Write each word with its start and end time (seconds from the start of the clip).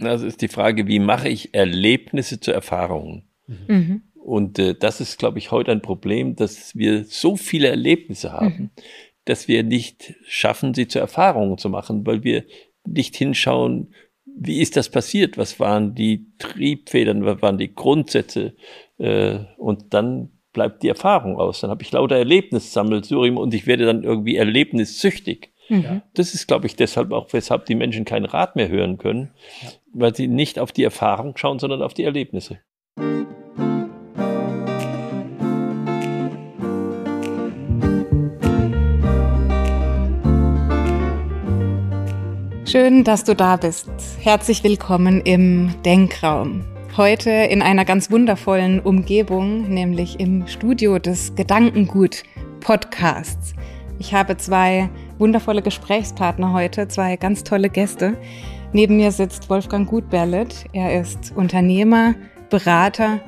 Das 0.00 0.22
ist 0.22 0.42
die 0.42 0.48
Frage, 0.48 0.86
wie 0.86 0.98
mache 0.98 1.28
ich 1.28 1.54
Erlebnisse 1.54 2.40
zu 2.40 2.52
Erfahrungen? 2.52 3.28
Mhm. 3.46 4.02
Und 4.14 4.58
äh, 4.58 4.74
das 4.74 5.00
ist, 5.00 5.18
glaube 5.18 5.38
ich, 5.38 5.50
heute 5.50 5.70
ein 5.70 5.82
Problem, 5.82 6.34
dass 6.34 6.74
wir 6.74 7.04
so 7.04 7.36
viele 7.36 7.68
Erlebnisse 7.68 8.32
haben, 8.32 8.54
mhm. 8.56 8.70
dass 9.26 9.48
wir 9.48 9.62
nicht 9.62 10.14
schaffen, 10.26 10.74
sie 10.74 10.88
zu 10.88 10.98
Erfahrungen 10.98 11.58
zu 11.58 11.68
machen, 11.68 12.06
weil 12.06 12.24
wir 12.24 12.44
nicht 12.86 13.16
hinschauen, 13.16 13.92
wie 14.36 14.60
ist 14.60 14.76
das 14.76 14.88
passiert? 14.88 15.38
Was 15.38 15.60
waren 15.60 15.94
die 15.94 16.26
Triebfedern? 16.38 17.24
Was 17.24 17.40
waren 17.42 17.58
die 17.58 17.74
Grundsätze? 17.74 18.54
Äh, 18.98 19.40
und 19.58 19.94
dann 19.94 20.30
bleibt 20.52 20.82
die 20.82 20.88
Erfahrung 20.88 21.36
aus. 21.36 21.60
Dann 21.60 21.70
habe 21.70 21.82
ich 21.82 21.92
lauter 21.92 22.16
Erlebnissammelsurium 22.16 23.36
und 23.36 23.54
ich 23.54 23.66
werde 23.66 23.86
dann 23.86 24.02
irgendwie 24.02 24.36
erlebnissüchtig. 24.36 25.52
Mhm. 25.68 26.02
Das 26.14 26.34
ist, 26.34 26.46
glaube 26.46 26.66
ich, 26.66 26.76
deshalb 26.76 27.12
auch, 27.12 27.32
weshalb 27.32 27.66
die 27.66 27.74
Menschen 27.74 28.04
keinen 28.04 28.26
Rat 28.26 28.56
mehr 28.56 28.68
hören 28.68 28.98
können, 28.98 29.30
ja. 29.62 29.68
Weil 29.94 30.14
sie 30.14 30.28
nicht 30.28 30.58
auf 30.58 30.72
die 30.72 30.84
Erfahrung 30.84 31.36
schauen, 31.36 31.58
sondern 31.58 31.82
auf 31.82 31.94
die 31.94 32.04
Erlebnisse. 32.04 32.58
Schön, 42.66 43.04
dass 43.04 43.22
du 43.22 43.36
da 43.36 43.56
bist. 43.56 43.88
Herzlich 44.20 44.64
willkommen 44.64 45.20
im 45.20 45.72
Denkraum. 45.84 46.64
Heute 46.96 47.30
in 47.30 47.62
einer 47.62 47.84
ganz 47.84 48.10
wundervollen 48.10 48.80
Umgebung, 48.80 49.68
nämlich 49.72 50.18
im 50.18 50.48
Studio 50.48 50.98
des 50.98 51.36
Gedankengut 51.36 52.24
Podcasts. 52.58 53.54
Ich 54.00 54.12
habe 54.12 54.36
zwei 54.38 54.90
wundervolle 55.18 55.62
Gesprächspartner 55.62 56.52
heute, 56.52 56.88
zwei 56.88 57.16
ganz 57.16 57.44
tolle 57.44 57.70
Gäste. 57.70 58.16
Neben 58.74 58.96
mir 58.96 59.12
sitzt 59.12 59.48
Wolfgang 59.50 59.88
Gutberlet. 59.88 60.66
Er 60.72 61.00
ist 61.00 61.32
Unternehmer, 61.36 62.16
Berater 62.50 63.20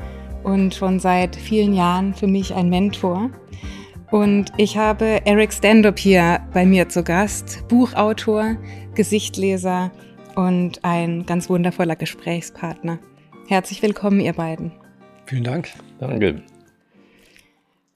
und 0.43 0.75
schon 0.75 0.99
seit 0.99 1.37
vielen 1.37 1.73
Jahren 1.73 2.15
für 2.15 2.27
mich 2.27 2.53
ein 2.53 2.69
Mentor. 2.69 3.31
Und 4.11 4.53
ich 4.57 4.77
habe 4.77 5.25
Eric 5.25 5.53
Standup 5.53 6.01
hier 6.01 6.41
bei 6.53 6.67
mir 6.67 6.89
zu 6.89 7.05
Gast, 7.05 7.63
Buchautor, 7.69 8.57
Gesichtleser 8.97 9.93
und 10.35 10.85
ein 10.85 11.25
ganz 11.27 11.49
wundervoller 11.49 11.95
Gesprächspartner. 11.95 12.99
Herzlich 13.47 13.81
willkommen, 13.83 14.19
ihr 14.19 14.33
beiden. 14.33 14.73
Vielen 15.27 15.45
Dank. 15.45 15.69
Danke. 16.01 16.43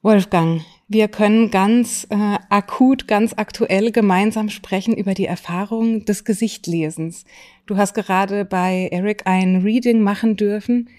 Wolfgang, 0.03 0.63
wir 0.93 1.07
können 1.07 1.53
ganz 1.53 2.05
äh, 2.11 2.39
akut, 2.49 3.07
ganz 3.07 3.35
aktuell 3.37 3.93
gemeinsam 3.93 4.49
sprechen 4.49 4.97
über 4.97 5.15
die 5.15 5.25
Erfahrung 5.25 6.05
des 6.05 6.25
Gesichtlesens. 6.25 7.25
Du 7.67 7.77
hast 7.77 7.95
gerade 7.95 8.45
bei 8.45 8.89
Eric 8.91 9.25
ein 9.25 9.63
Reading 9.63 10.01
machen 10.01 10.35
dürfen. 10.35 10.91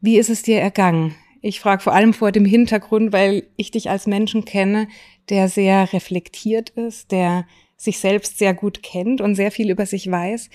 Wie 0.00 0.18
ist 0.18 0.30
es 0.30 0.42
dir 0.42 0.60
ergangen? 0.60 1.16
Ich 1.40 1.58
frage 1.58 1.82
vor 1.82 1.94
allem 1.94 2.14
vor 2.14 2.30
dem 2.30 2.44
Hintergrund, 2.44 3.12
weil 3.12 3.48
ich 3.56 3.72
dich 3.72 3.90
als 3.90 4.06
Menschen 4.06 4.44
kenne, 4.44 4.86
der 5.30 5.48
sehr 5.48 5.92
reflektiert 5.92 6.70
ist, 6.70 7.10
der 7.10 7.44
sich 7.76 7.98
selbst 7.98 8.38
sehr 8.38 8.54
gut 8.54 8.84
kennt 8.84 9.20
und 9.20 9.34
sehr 9.34 9.50
viel 9.50 9.68
über 9.68 9.84
sich 9.84 10.08
weiß. 10.08 10.48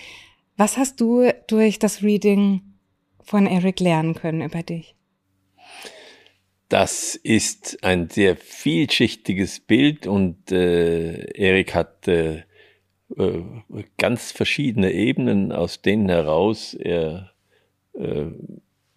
Was 0.56 0.78
hast 0.78 1.02
du 1.02 1.28
durch 1.48 1.78
das 1.78 2.02
Reading 2.02 2.62
von 3.20 3.46
Eric 3.46 3.78
lernen 3.78 4.14
können 4.14 4.40
über 4.40 4.62
dich? 4.62 4.97
Das 6.68 7.14
ist 7.14 7.82
ein 7.82 8.10
sehr 8.10 8.36
vielschichtiges 8.36 9.60
Bild 9.60 10.06
und 10.06 10.52
äh, 10.52 11.24
Erik 11.32 11.74
hat 11.74 12.06
äh, 12.08 12.42
äh, 13.16 13.42
ganz 13.96 14.32
verschiedene 14.32 14.92
Ebenen, 14.92 15.50
aus 15.50 15.80
denen 15.80 16.10
heraus 16.10 16.74
er 16.74 17.32
äh, 17.94 18.26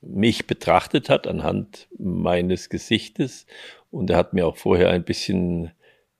mich 0.02 0.48
betrachtet 0.48 1.10
hat 1.10 1.28
anhand 1.28 1.88
meines 1.98 2.70
Gesichtes. 2.70 3.46
Und 3.90 4.10
er 4.10 4.18
hat 4.18 4.34
mir 4.34 4.48
auch 4.48 4.58
vorher 4.58 4.90
ein 4.90 5.04
bisschen 5.04 5.72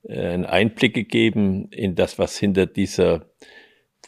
äh, 0.04 0.20
einen 0.20 0.46
Einblick 0.46 0.94
gegeben 0.94 1.68
in 1.72 1.96
das, 1.96 2.18
was 2.18 2.38
hinter 2.38 2.66
dieser 2.66 3.26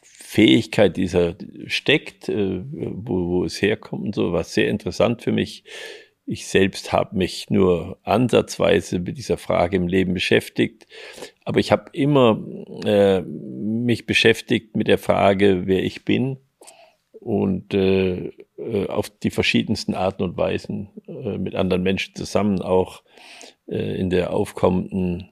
Fähigkeit 0.01 0.95
dieser 0.95 1.35
steckt, 1.67 2.29
äh, 2.29 2.61
wo, 2.71 3.27
wo 3.27 3.45
es 3.45 3.61
herkommt 3.61 4.05
und 4.05 4.15
so, 4.15 4.31
war 4.31 4.43
sehr 4.43 4.69
interessant 4.69 5.21
für 5.21 5.31
mich. 5.31 5.63
Ich 6.25 6.47
selbst 6.47 6.93
habe 6.93 7.17
mich 7.17 7.49
nur 7.49 7.97
ansatzweise 8.03 8.99
mit 8.99 9.17
dieser 9.17 9.37
Frage 9.37 9.75
im 9.75 9.87
Leben 9.87 10.13
beschäftigt, 10.13 10.87
aber 11.43 11.59
ich 11.59 11.71
habe 11.71 11.89
immer 11.91 12.41
äh, 12.85 13.21
mich 13.21 14.05
beschäftigt 14.05 14.75
mit 14.77 14.87
der 14.87 14.97
Frage, 14.97 15.63
wer 15.65 15.83
ich 15.83 16.05
bin 16.05 16.37
und 17.11 17.73
äh, 17.73 18.31
äh, 18.57 18.87
auf 18.87 19.09
die 19.09 19.31
verschiedensten 19.31 19.95
Arten 19.95 20.23
und 20.23 20.37
Weisen 20.37 20.89
äh, 21.07 21.37
mit 21.37 21.55
anderen 21.55 21.83
Menschen 21.83 22.15
zusammen, 22.15 22.61
auch 22.61 23.03
äh, 23.67 23.97
in 23.97 24.09
der 24.09 24.33
aufkommenden 24.33 25.29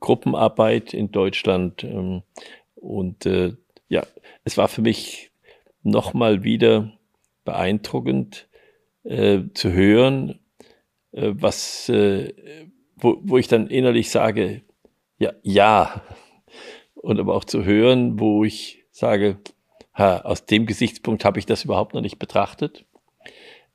Gruppenarbeit 0.00 0.94
in 0.94 1.10
Deutschland. 1.10 1.84
Ähm, 1.84 2.22
und 2.74 3.26
äh, 3.26 3.54
ja, 3.88 4.06
es 4.44 4.56
war 4.56 4.68
für 4.68 4.82
mich 4.82 5.30
nochmal 5.82 6.44
wieder 6.44 6.92
beeindruckend 7.44 8.48
äh, 9.04 9.42
zu 9.54 9.72
hören, 9.72 10.40
äh, 11.12 11.32
was, 11.34 11.88
äh, 11.88 12.34
wo, 12.96 13.18
wo 13.22 13.38
ich 13.38 13.48
dann 13.48 13.68
innerlich 13.68 14.10
sage, 14.10 14.62
ja, 15.18 15.32
ja. 15.42 16.02
Und 16.94 17.20
aber 17.20 17.34
auch 17.34 17.44
zu 17.44 17.64
hören, 17.64 18.18
wo 18.18 18.44
ich 18.44 18.84
sage, 18.90 19.38
ha, 19.94 20.18
aus 20.18 20.46
dem 20.46 20.66
Gesichtspunkt 20.66 21.24
habe 21.24 21.38
ich 21.38 21.46
das 21.46 21.64
überhaupt 21.64 21.94
noch 21.94 22.00
nicht 22.00 22.18
betrachtet. 22.18 22.84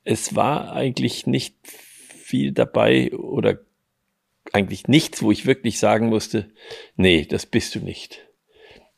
Es 0.04 0.34
war 0.34 0.72
eigentlich 0.72 1.26
nicht 1.26 1.56
viel 1.66 2.52
dabei 2.52 3.12
oder 3.12 3.58
eigentlich 4.52 4.88
nichts, 4.88 5.22
wo 5.22 5.30
ich 5.30 5.46
wirklich 5.46 5.78
sagen 5.78 6.08
musste, 6.08 6.50
nee, 6.96 7.24
das 7.24 7.46
bist 7.46 7.74
du 7.74 7.80
nicht. 7.80 8.26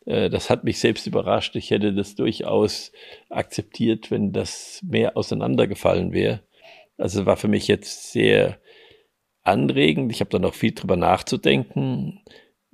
Äh, 0.07 0.31
das 0.31 0.51
hat 0.51 0.65
mich 0.65 0.79
selbst 0.79 1.07
überrascht. 1.07 1.57
Ich 1.57 1.71
hätte 1.71 1.93
das 1.93 2.15
durchaus 2.15 2.93
akzeptiert, 3.31 4.11
wenn 4.11 4.33
das 4.33 4.81
mehr 4.87 5.17
auseinandergefallen 5.17 6.13
wäre. 6.13 6.41
Also 6.99 7.27
war 7.27 7.37
für 7.37 7.49
mich 7.49 7.69
jetzt 7.69 8.13
sehr 8.13 8.59
anregend. 9.43 10.13
Ich 10.13 10.21
habe 10.21 10.31
da 10.31 10.39
noch 10.39 10.55
viel 10.55 10.73
drüber 10.73 10.97
nachzudenken. 10.97 12.21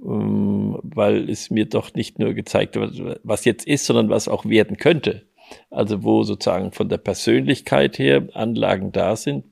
Ähm, 0.01 0.79
weil 0.83 1.29
es 1.29 1.51
mir 1.51 1.67
doch 1.67 1.93
nicht 1.95 2.19
nur 2.19 2.35
gezeigt 2.35 2.77
wird, 2.77 3.21
was 3.25 3.45
jetzt 3.45 3.67
ist, 3.67 3.85
sondern 3.85 4.11
was 4.11 4.29
auch 4.29 4.45
werden 4.45 4.77
könnte. 4.77 5.27
Also 5.71 6.05
wo 6.05 6.23
sozusagen 6.23 6.73
von 6.73 6.89
der 6.89 6.99
Persönlichkeit 6.99 7.99
her 7.99 8.29
Anlagen 8.35 8.93
da 8.93 9.17
sind, 9.17 9.45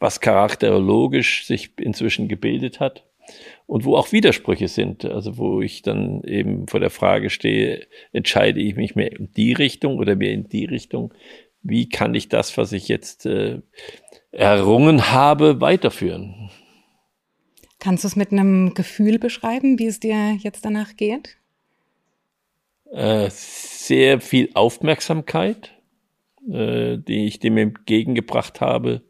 was 0.00 0.20
charakterologisch 0.20 1.46
sich 1.46 1.78
inzwischen 1.78 2.28
gebildet 2.28 2.80
hat 2.80 3.04
und 3.66 3.84
wo 3.84 3.96
auch 3.96 4.12
Widersprüche 4.12 4.68
sind. 4.68 5.04
Also 5.04 5.38
wo 5.38 5.60
ich 5.62 5.82
dann 5.82 6.22
eben 6.24 6.66
vor 6.68 6.80
der 6.80 6.90
Frage 6.90 7.30
stehe, 7.30 7.86
entscheide 8.12 8.60
ich 8.60 8.76
mich 8.76 8.94
mehr 8.94 9.12
in 9.12 9.32
die 9.32 9.52
Richtung 9.52 9.98
oder 9.98 10.16
mehr 10.16 10.32
in 10.32 10.48
die 10.48 10.64
Richtung? 10.64 11.12
Wie 11.62 11.88
kann 11.88 12.14
ich 12.14 12.28
das, 12.28 12.56
was 12.58 12.72
ich 12.72 12.88
jetzt 12.88 13.24
äh, 13.26 13.60
errungen 14.30 15.10
habe, 15.12 15.60
weiterführen? 15.60 16.50
Kannst 17.78 18.04
du 18.04 18.08
es 18.08 18.16
mit 18.16 18.32
einem 18.32 18.74
Gefühl 18.74 19.18
beschreiben, 19.18 19.78
wie 19.78 19.86
es 19.86 20.00
dir 20.00 20.36
jetzt 20.38 20.64
danach 20.64 20.96
geht? 20.96 21.36
Äh, 22.92 23.28
sehr 23.30 24.20
viel 24.20 24.50
Aufmerksamkeit, 24.54 25.72
äh, 26.48 26.98
die 26.98 27.26
ich 27.26 27.40
dem 27.40 27.56
entgegengebracht 27.56 28.60
habe. 28.60 29.02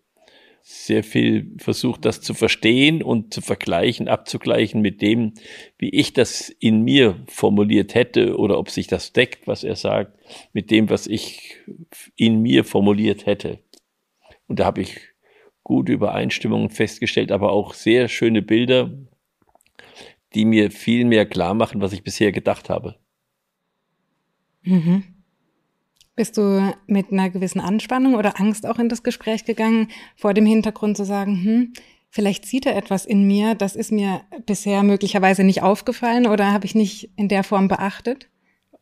Sehr 0.66 1.04
viel 1.04 1.52
versucht, 1.58 2.06
das 2.06 2.22
zu 2.22 2.32
verstehen 2.32 3.02
und 3.02 3.34
zu 3.34 3.42
vergleichen, 3.42 4.08
abzugleichen 4.08 4.80
mit 4.80 5.02
dem, 5.02 5.34
wie 5.76 5.90
ich 5.90 6.14
das 6.14 6.48
in 6.48 6.80
mir 6.82 7.22
formuliert 7.28 7.94
hätte 7.94 8.38
oder 8.38 8.58
ob 8.58 8.70
sich 8.70 8.86
das 8.86 9.12
deckt, 9.12 9.46
was 9.46 9.62
er 9.62 9.76
sagt, 9.76 10.18
mit 10.54 10.70
dem, 10.70 10.88
was 10.88 11.06
ich 11.06 11.58
in 12.16 12.40
mir 12.40 12.64
formuliert 12.64 13.26
hätte. 13.26 13.58
Und 14.46 14.58
da 14.58 14.64
habe 14.64 14.80
ich 14.80 15.00
gute 15.64 15.92
Übereinstimmungen 15.92 16.70
festgestellt, 16.70 17.30
aber 17.30 17.52
auch 17.52 17.74
sehr 17.74 18.08
schöne 18.08 18.40
Bilder, 18.40 18.90
die 20.34 20.46
mir 20.46 20.70
viel 20.70 21.04
mehr 21.04 21.26
klar 21.26 21.52
machen, 21.52 21.82
was 21.82 21.92
ich 21.92 22.02
bisher 22.02 22.32
gedacht 22.32 22.70
habe. 22.70 22.96
Mhm. 24.62 25.13
Bist 26.16 26.36
du 26.36 26.72
mit 26.86 27.10
einer 27.10 27.30
gewissen 27.30 27.60
Anspannung 27.60 28.14
oder 28.14 28.40
Angst 28.40 28.66
auch 28.66 28.78
in 28.78 28.88
das 28.88 29.02
Gespräch 29.02 29.44
gegangen, 29.44 29.88
vor 30.16 30.32
dem 30.32 30.46
Hintergrund 30.46 30.96
zu 30.96 31.04
sagen, 31.04 31.42
hm, 31.42 31.72
vielleicht 32.08 32.46
sieht 32.46 32.66
er 32.66 32.76
etwas 32.76 33.04
in 33.04 33.26
mir, 33.26 33.56
das 33.56 33.74
ist 33.74 33.90
mir 33.90 34.20
bisher 34.46 34.84
möglicherweise 34.84 35.42
nicht 35.42 35.62
aufgefallen 35.62 36.26
oder 36.26 36.52
habe 36.52 36.66
ich 36.66 36.76
nicht 36.76 37.10
in 37.16 37.28
der 37.28 37.42
Form 37.42 37.66
beachtet? 37.66 38.28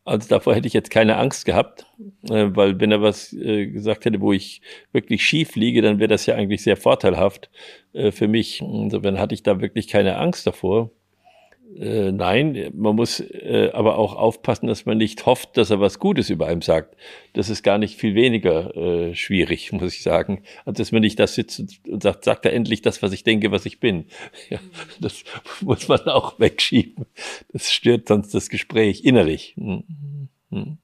Also 0.05 0.27
davor 0.27 0.53
hätte 0.53 0.67
ich 0.67 0.73
jetzt 0.73 0.91
keine 0.91 1.17
Angst 1.17 1.45
gehabt, 1.45 1.85
äh, 2.29 2.49
weil 2.49 2.79
wenn 2.79 2.91
er 2.91 3.01
was 3.01 3.31
äh, 3.33 3.67
gesagt 3.67 4.03
hätte, 4.05 4.19
wo 4.19 4.33
ich 4.33 4.61
wirklich 4.91 5.25
schief 5.25 5.55
liege, 5.55 5.81
dann 5.81 5.99
wäre 5.99 6.09
das 6.09 6.25
ja 6.25 6.35
eigentlich 6.35 6.61
sehr 6.61 6.75
vorteilhaft 6.75 7.49
äh, 7.93 8.11
für 8.11 8.27
mich. 8.27 8.61
Insofern 8.61 9.17
hatte 9.17 9.33
ich 9.33 9.43
da 9.43 9.61
wirklich 9.61 9.87
keine 9.87 10.17
Angst 10.17 10.45
davor. 10.45 10.91
Äh, 11.79 12.11
nein, 12.11 12.71
man 12.75 12.95
muss 12.95 13.19
äh, 13.19 13.71
aber 13.73 13.97
auch 13.97 14.15
aufpassen, 14.15 14.67
dass 14.67 14.85
man 14.85 14.97
nicht 14.97 15.25
hofft, 15.25 15.57
dass 15.57 15.69
er 15.69 15.79
was 15.79 15.99
Gutes 15.99 16.29
über 16.29 16.47
einem 16.47 16.61
sagt. 16.61 16.95
Das 17.33 17.49
ist 17.49 17.63
gar 17.63 17.77
nicht 17.77 17.99
viel 17.99 18.15
weniger 18.15 18.75
äh, 18.75 19.15
schwierig, 19.15 19.71
muss 19.71 19.95
ich 19.95 20.03
sagen, 20.03 20.43
als 20.65 20.77
dass 20.77 20.91
man 20.91 21.01
nicht 21.01 21.19
da 21.19 21.27
sitzt 21.27 21.79
und 21.87 22.03
sagt, 22.03 22.25
sagt 22.25 22.45
er 22.45 22.53
endlich 22.53 22.81
das, 22.81 23.01
was 23.01 23.11
ich 23.11 23.23
denke, 23.23 23.51
was 23.51 23.65
ich 23.65 23.79
bin. 23.79 24.05
Ja, 24.49 24.59
das 24.99 25.23
muss 25.61 25.87
man 25.87 26.01
auch 26.01 26.39
wegschieben. 26.39 27.05
Das 27.51 27.71
stört 27.71 28.07
sonst 28.07 28.33
das 28.33 28.49
Gespräch 28.49 29.05
innerlich. 29.05 29.55
Hm, 29.57 29.83
hm. 30.51 30.77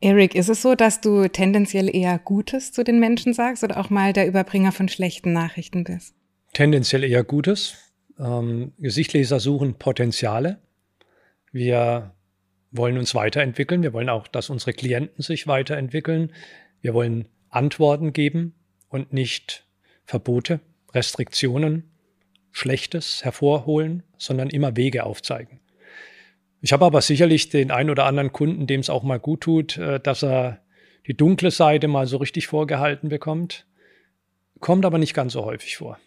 Eric, 0.00 0.34
ist 0.34 0.48
es 0.48 0.60
so, 0.60 0.74
dass 0.74 1.00
du 1.00 1.28
tendenziell 1.28 1.94
eher 1.94 2.18
Gutes 2.18 2.72
zu 2.72 2.84
den 2.84 2.98
Menschen 2.98 3.32
sagst 3.32 3.64
oder 3.64 3.78
auch 3.78 3.90
mal 3.90 4.12
der 4.12 4.26
Überbringer 4.26 4.72
von 4.72 4.88
schlechten 4.88 5.32
Nachrichten 5.32 5.84
bist? 5.84 6.14
Tendenziell 6.52 7.04
eher 7.04 7.24
Gutes. 7.24 7.85
Ähm, 8.18 8.72
Gesichtleser 8.78 9.40
suchen 9.40 9.74
Potenziale. 9.74 10.58
Wir 11.52 12.12
wollen 12.70 12.98
uns 12.98 13.14
weiterentwickeln. 13.14 13.82
Wir 13.82 13.92
wollen 13.92 14.08
auch, 14.08 14.28
dass 14.28 14.50
unsere 14.50 14.72
Klienten 14.72 15.22
sich 15.22 15.46
weiterentwickeln. 15.46 16.32
Wir 16.80 16.94
wollen 16.94 17.28
Antworten 17.50 18.12
geben 18.12 18.54
und 18.88 19.12
nicht 19.12 19.64
Verbote, 20.04 20.60
Restriktionen, 20.92 21.90
Schlechtes 22.52 23.24
hervorholen, 23.24 24.02
sondern 24.16 24.48
immer 24.50 24.76
Wege 24.76 25.04
aufzeigen. 25.04 25.60
Ich 26.62 26.72
habe 26.72 26.84
aber 26.84 27.00
sicherlich 27.02 27.48
den 27.50 27.70
einen 27.70 27.90
oder 27.90 28.06
anderen 28.06 28.32
Kunden, 28.32 28.66
dem 28.66 28.80
es 28.80 28.90
auch 28.90 29.02
mal 29.02 29.20
gut 29.20 29.42
tut, 29.42 29.76
äh, 29.76 30.00
dass 30.00 30.22
er 30.22 30.62
die 31.06 31.16
dunkle 31.16 31.50
Seite 31.50 31.86
mal 31.86 32.06
so 32.06 32.16
richtig 32.16 32.46
vorgehalten 32.46 33.08
bekommt. 33.08 33.66
Kommt 34.60 34.84
aber 34.84 34.98
nicht 34.98 35.14
ganz 35.14 35.34
so 35.34 35.44
häufig 35.44 35.76
vor. 35.76 35.98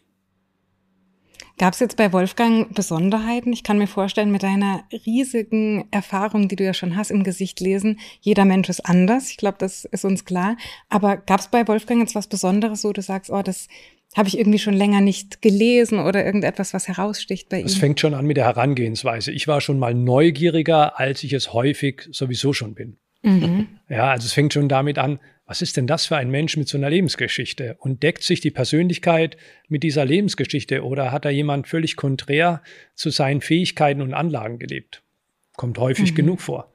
Gab 1.59 1.73
es 1.73 1.81
jetzt 1.81 1.97
bei 1.97 2.13
Wolfgang 2.13 2.73
Besonderheiten? 2.73 3.51
Ich 3.51 3.63
kann 3.63 3.77
mir 3.77 3.87
vorstellen, 3.87 4.31
mit 4.31 4.43
deiner 4.43 4.85
riesigen 5.05 5.89
Erfahrung, 5.91 6.47
die 6.47 6.55
du 6.55 6.63
ja 6.63 6.73
schon 6.73 6.95
hast 6.95 7.11
im 7.11 7.25
Gesicht 7.25 7.59
lesen, 7.59 7.99
jeder 8.21 8.45
Mensch 8.45 8.69
ist 8.69 8.85
anders. 8.85 9.29
Ich 9.29 9.35
glaube, 9.35 9.57
das 9.59 9.83
ist 9.83 10.05
uns 10.05 10.23
klar. 10.23 10.55
Aber 10.87 11.17
gab 11.17 11.41
es 11.41 11.49
bei 11.49 11.67
Wolfgang 11.67 11.99
jetzt 11.99 12.15
was 12.15 12.27
Besonderes, 12.27 12.85
wo 12.85 12.93
du 12.93 13.01
sagst, 13.01 13.29
oh, 13.29 13.41
das 13.41 13.67
habe 14.15 14.29
ich 14.29 14.39
irgendwie 14.39 14.57
schon 14.57 14.73
länger 14.73 15.01
nicht 15.01 15.41
gelesen 15.41 15.99
oder 15.99 16.25
irgendetwas, 16.25 16.73
was 16.73 16.87
heraussticht 16.87 17.49
bei 17.49 17.59
ihm? 17.59 17.65
Es 17.65 17.75
fängt 17.75 17.99
schon 17.99 18.13
an 18.13 18.25
mit 18.25 18.37
der 18.37 18.45
Herangehensweise. 18.45 19.33
Ich 19.33 19.49
war 19.49 19.59
schon 19.59 19.79
mal 19.79 19.93
neugieriger, 19.93 20.97
als 20.97 21.25
ich 21.25 21.33
es 21.33 21.51
häufig 21.51 22.07
sowieso 22.09 22.53
schon 22.53 22.73
bin. 22.73 22.95
Mhm. 23.21 23.67
Ja, 23.89 24.11
also 24.11 24.25
es 24.25 24.31
fängt 24.31 24.53
schon 24.53 24.69
damit 24.69 24.97
an, 24.97 25.19
was 25.49 25.63
ist 25.63 25.77
denn 25.77 25.87
das 25.87 26.05
für 26.05 26.15
ein 26.15 26.29
Mensch 26.29 26.57
mit 26.57 26.69
so 26.69 26.77
einer 26.77 26.91
Lebensgeschichte? 26.91 27.75
Und 27.79 28.03
deckt 28.03 28.21
sich 28.21 28.39
die 28.39 28.51
Persönlichkeit 28.51 29.35
mit 29.67 29.81
dieser 29.81 30.05
Lebensgeschichte 30.05 30.83
oder 30.85 31.11
hat 31.11 31.25
da 31.25 31.31
jemand 31.31 31.67
völlig 31.67 31.95
konträr 31.95 32.61
zu 32.93 33.09
seinen 33.09 33.41
Fähigkeiten 33.41 34.03
und 34.03 34.13
Anlagen 34.13 34.59
gelebt? 34.59 35.01
Kommt 35.57 35.79
häufig 35.79 36.11
mhm. 36.11 36.15
genug 36.15 36.41
vor. 36.41 36.71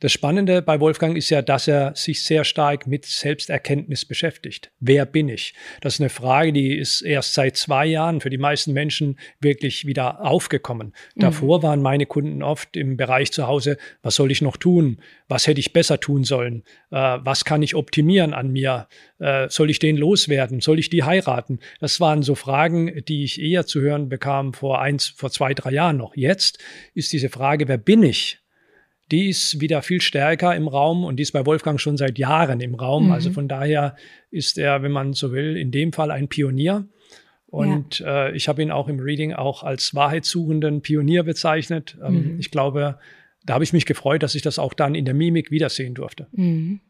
Das 0.00 0.12
Spannende 0.12 0.62
bei 0.62 0.80
Wolfgang 0.80 1.16
ist 1.16 1.30
ja, 1.30 1.42
dass 1.42 1.68
er 1.68 1.94
sich 1.94 2.24
sehr 2.24 2.44
stark 2.44 2.86
mit 2.86 3.04
Selbsterkenntnis 3.04 4.04
beschäftigt. 4.04 4.70
Wer 4.80 5.06
bin 5.06 5.28
ich? 5.28 5.54
Das 5.80 5.94
ist 5.94 6.00
eine 6.00 6.10
Frage, 6.10 6.52
die 6.52 6.76
ist 6.76 7.02
erst 7.02 7.34
seit 7.34 7.56
zwei 7.56 7.86
Jahren 7.86 8.20
für 8.20 8.30
die 8.30 8.38
meisten 8.38 8.72
Menschen 8.72 9.18
wirklich 9.40 9.86
wieder 9.86 10.24
aufgekommen. 10.24 10.92
Davor 11.16 11.58
mhm. 11.58 11.62
waren 11.62 11.82
meine 11.82 12.06
Kunden 12.06 12.42
oft 12.42 12.76
im 12.76 12.96
Bereich 12.96 13.32
zu 13.32 13.46
Hause, 13.46 13.76
was 14.02 14.16
soll 14.16 14.30
ich 14.30 14.42
noch 14.42 14.56
tun? 14.56 14.98
Was 15.28 15.46
hätte 15.46 15.60
ich 15.60 15.72
besser 15.72 16.00
tun 16.00 16.24
sollen? 16.24 16.64
Äh, 16.90 16.96
was 16.96 17.44
kann 17.44 17.62
ich 17.62 17.74
optimieren 17.74 18.34
an 18.34 18.50
mir? 18.50 18.88
Äh, 19.18 19.48
soll 19.48 19.70
ich 19.70 19.78
den 19.78 19.96
loswerden? 19.96 20.60
Soll 20.60 20.78
ich 20.78 20.90
die 20.90 21.04
heiraten? 21.04 21.60
Das 21.80 22.00
waren 22.00 22.22
so 22.22 22.34
Fragen, 22.34 23.02
die 23.08 23.24
ich 23.24 23.40
eher 23.40 23.66
zu 23.66 23.80
hören 23.80 24.08
bekam 24.08 24.52
vor 24.52 24.80
eins, 24.80 25.08
vor 25.08 25.30
zwei, 25.30 25.54
drei 25.54 25.72
Jahren 25.72 25.96
noch. 25.96 26.16
Jetzt 26.16 26.58
ist 26.94 27.12
diese 27.12 27.28
Frage, 27.28 27.68
wer 27.68 27.78
bin 27.78 28.02
ich? 28.02 28.41
Die 29.12 29.28
ist 29.28 29.60
wieder 29.60 29.82
viel 29.82 30.00
stärker 30.00 30.56
im 30.56 30.66
Raum 30.66 31.04
und 31.04 31.16
die 31.16 31.22
ist 31.22 31.32
bei 31.32 31.44
Wolfgang 31.44 31.78
schon 31.78 31.96
seit 31.96 32.18
Jahren 32.18 32.60
im 32.60 32.74
Raum. 32.74 33.06
Mhm. 33.06 33.12
Also 33.12 33.30
von 33.30 33.46
daher 33.46 33.94
ist 34.30 34.58
er, 34.58 34.82
wenn 34.82 34.92
man 34.92 35.12
so 35.12 35.32
will, 35.32 35.56
in 35.56 35.70
dem 35.70 35.92
Fall 35.92 36.10
ein 36.10 36.28
Pionier. 36.28 36.86
Und 37.46 37.98
ja. 37.98 38.28
äh, 38.28 38.36
ich 38.36 38.48
habe 38.48 38.62
ihn 38.62 38.70
auch 38.70 38.88
im 38.88 38.98
Reading 38.98 39.34
auch 39.34 39.62
als 39.62 39.94
wahrheitssuchenden 39.94 40.80
Pionier 40.80 41.22
bezeichnet. 41.22 41.98
Ähm, 42.02 42.34
mhm. 42.34 42.40
Ich 42.40 42.50
glaube, 42.50 42.98
da 43.44 43.54
habe 43.54 43.64
ich 43.64 43.74
mich 43.74 43.84
gefreut, 43.84 44.22
dass 44.22 44.34
ich 44.34 44.42
das 44.42 44.58
auch 44.58 44.72
dann 44.72 44.94
in 44.94 45.04
der 45.04 45.14
Mimik 45.14 45.50
wiedersehen 45.50 45.94
durfte. 45.94 46.28
Mhm. 46.32 46.80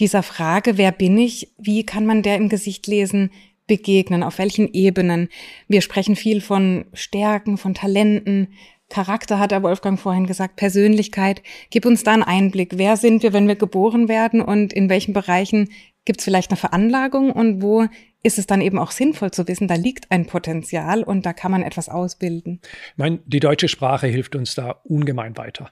Dieser 0.00 0.24
Frage, 0.24 0.78
wer 0.78 0.90
bin 0.90 1.16
ich, 1.16 1.52
wie 1.58 1.86
kann 1.86 2.04
man 2.04 2.22
der 2.22 2.36
im 2.36 2.48
Gesicht 2.48 2.88
lesen, 2.88 3.30
begegnen, 3.68 4.22
auf 4.22 4.38
welchen 4.38 4.72
Ebenen? 4.72 5.28
Wir 5.68 5.80
sprechen 5.80 6.16
viel 6.16 6.40
von 6.40 6.86
Stärken, 6.92 7.56
von 7.56 7.74
Talenten, 7.74 8.48
Charakter 8.88 9.38
hat 9.38 9.50
der 9.50 9.62
Wolfgang 9.62 9.98
vorhin 9.98 10.26
gesagt, 10.26 10.56
Persönlichkeit. 10.56 11.42
Gib 11.70 11.86
uns 11.86 12.04
da 12.04 12.12
einen 12.12 12.22
Einblick. 12.22 12.78
Wer 12.78 12.96
sind 12.96 13.22
wir, 13.22 13.32
wenn 13.32 13.48
wir 13.48 13.56
geboren 13.56 14.08
werden 14.08 14.40
und 14.40 14.72
in 14.72 14.88
welchen 14.88 15.12
Bereichen 15.12 15.70
gibt 16.04 16.20
es 16.20 16.24
vielleicht 16.24 16.50
eine 16.50 16.56
Veranlagung 16.56 17.32
und 17.32 17.62
wo 17.62 17.86
ist 18.22 18.38
es 18.38 18.46
dann 18.46 18.60
eben 18.60 18.78
auch 18.78 18.90
sinnvoll 18.90 19.30
zu 19.30 19.46
wissen, 19.46 19.68
da 19.68 19.74
liegt 19.74 20.10
ein 20.10 20.26
Potenzial 20.26 21.02
und 21.02 21.26
da 21.26 21.32
kann 21.32 21.52
man 21.52 21.62
etwas 21.62 21.88
ausbilden. 21.88 22.60
Ich 22.62 22.98
meine, 22.98 23.18
die 23.24 23.40
deutsche 23.40 23.68
Sprache 23.68 24.06
hilft 24.06 24.34
uns 24.34 24.54
da 24.54 24.80
ungemein 24.84 25.36
weiter 25.36 25.70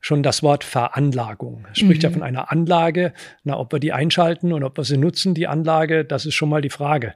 schon 0.00 0.22
das 0.22 0.42
Wort 0.42 0.64
Veranlagung. 0.64 1.66
Es 1.72 1.78
spricht 1.78 2.02
mhm. 2.02 2.08
ja 2.08 2.10
von 2.10 2.22
einer 2.22 2.52
Anlage. 2.52 3.12
Na, 3.44 3.58
ob 3.58 3.72
wir 3.72 3.80
die 3.80 3.92
einschalten 3.92 4.52
und 4.52 4.62
ob 4.62 4.76
wir 4.76 4.84
sie 4.84 4.96
nutzen, 4.96 5.34
die 5.34 5.46
Anlage, 5.46 6.04
das 6.04 6.26
ist 6.26 6.34
schon 6.34 6.48
mal 6.48 6.62
die 6.62 6.70
Frage. 6.70 7.14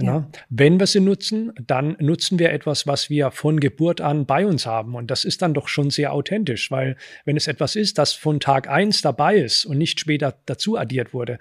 Ja. 0.00 0.28
Wenn 0.48 0.78
wir 0.78 0.86
sie 0.86 1.00
nutzen, 1.00 1.52
dann 1.60 1.96
nutzen 1.98 2.38
wir 2.38 2.52
etwas, 2.52 2.86
was 2.86 3.10
wir 3.10 3.30
von 3.30 3.60
Geburt 3.60 4.00
an 4.00 4.26
bei 4.26 4.46
uns 4.46 4.66
haben. 4.66 4.94
Und 4.94 5.10
das 5.10 5.24
ist 5.24 5.42
dann 5.42 5.54
doch 5.54 5.68
schon 5.68 5.90
sehr 5.90 6.12
authentisch, 6.12 6.70
weil 6.70 6.96
wenn 7.24 7.36
es 7.36 7.46
etwas 7.46 7.76
ist, 7.76 7.98
das 7.98 8.12
von 8.12 8.40
Tag 8.40 8.68
eins 8.68 9.02
dabei 9.02 9.36
ist 9.36 9.64
und 9.64 9.78
nicht 9.78 10.00
später 10.00 10.34
dazu 10.46 10.76
addiert 10.76 11.12
wurde, 11.12 11.38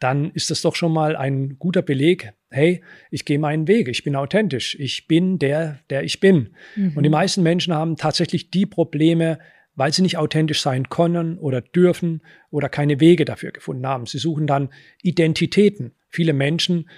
dann 0.00 0.30
ist 0.32 0.50
das 0.50 0.62
doch 0.62 0.74
schon 0.74 0.92
mal 0.92 1.14
ein 1.14 1.58
guter 1.58 1.82
Beleg. 1.82 2.32
Hey, 2.50 2.82
ich 3.10 3.24
gehe 3.24 3.38
meinen 3.38 3.68
Weg, 3.68 3.86
ich 3.86 4.02
bin 4.02 4.16
authentisch, 4.16 4.74
ich 4.80 5.06
bin 5.06 5.38
der, 5.38 5.78
der 5.90 6.02
ich 6.02 6.18
bin. 6.18 6.54
Mhm. 6.74 6.96
Und 6.96 7.02
die 7.04 7.10
meisten 7.10 7.42
Menschen 7.42 7.74
haben 7.74 7.96
tatsächlich 7.96 8.50
die 8.50 8.66
Probleme, 8.66 9.38
weil 9.80 9.94
sie 9.94 10.02
nicht 10.02 10.18
authentisch 10.18 10.60
sein 10.60 10.90
können 10.90 11.38
oder 11.38 11.62
dürfen 11.62 12.20
oder 12.50 12.68
keine 12.68 13.00
Wege 13.00 13.24
dafür 13.24 13.50
gefunden 13.50 13.86
haben. 13.86 14.04
Sie 14.04 14.18
suchen 14.18 14.46
dann 14.46 14.68
Identitäten. 15.00 15.94
Viele 16.10 16.34
Menschen 16.34 16.90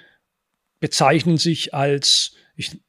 bezeichnen 0.80 1.36
sich 1.36 1.74
als 1.74 2.34
ich, 2.56 2.80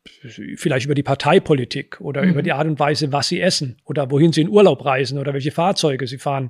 vielleicht 0.56 0.88
über 0.88 0.96
die 0.96 1.04
Parteipolitik 1.04 2.02
oder 2.02 2.24
mhm. 2.24 2.30
über 2.32 2.42
die 2.42 2.54
Art 2.54 2.66
und 2.66 2.80
Weise, 2.80 3.12
was 3.12 3.28
sie 3.28 3.40
essen 3.40 3.84
oder 3.86 4.10
wohin 4.10 4.34
sie 4.34 4.42
in 4.42 4.50
Urlaub 4.50 4.84
reisen 4.84 5.20
oder 5.20 5.32
welche 5.36 5.52
Fahrzeuge 5.52 6.08
sie 6.08 6.18
fahren. 6.18 6.50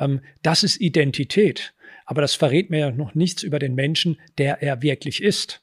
Ähm, 0.00 0.22
das 0.42 0.62
ist 0.62 0.80
Identität. 0.80 1.74
Aber 2.06 2.22
das 2.22 2.36
verrät 2.36 2.70
mir 2.70 2.78
ja 2.78 2.90
noch 2.90 3.14
nichts 3.14 3.42
über 3.42 3.58
den 3.58 3.74
Menschen, 3.74 4.18
der 4.38 4.62
er 4.62 4.80
wirklich 4.80 5.22
ist. 5.22 5.60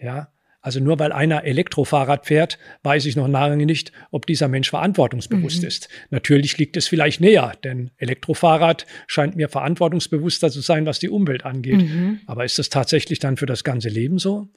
Ja, 0.00 0.32
also 0.68 0.80
nur 0.80 0.98
weil 0.98 1.12
einer 1.12 1.44
Elektrofahrrad 1.44 2.26
fährt, 2.26 2.58
weiß 2.82 3.06
ich 3.06 3.16
noch 3.16 3.26
lange 3.26 3.64
nicht, 3.64 3.90
ob 4.10 4.26
dieser 4.26 4.48
Mensch 4.48 4.68
verantwortungsbewusst 4.68 5.62
mhm. 5.62 5.68
ist. 5.68 5.88
Natürlich 6.10 6.58
liegt 6.58 6.76
es 6.76 6.86
vielleicht 6.86 7.22
näher, 7.22 7.54
denn 7.64 7.90
Elektrofahrrad 7.96 8.84
scheint 9.06 9.34
mir 9.34 9.48
verantwortungsbewusster 9.48 10.50
zu 10.50 10.60
sein, 10.60 10.84
was 10.84 10.98
die 10.98 11.08
Umwelt 11.08 11.46
angeht. 11.46 11.78
Mhm. 11.78 12.20
Aber 12.26 12.44
ist 12.44 12.58
das 12.58 12.68
tatsächlich 12.68 13.18
dann 13.18 13.38
für 13.38 13.46
das 13.46 13.64
ganze 13.64 13.88
Leben 13.88 14.18
so? 14.18 14.48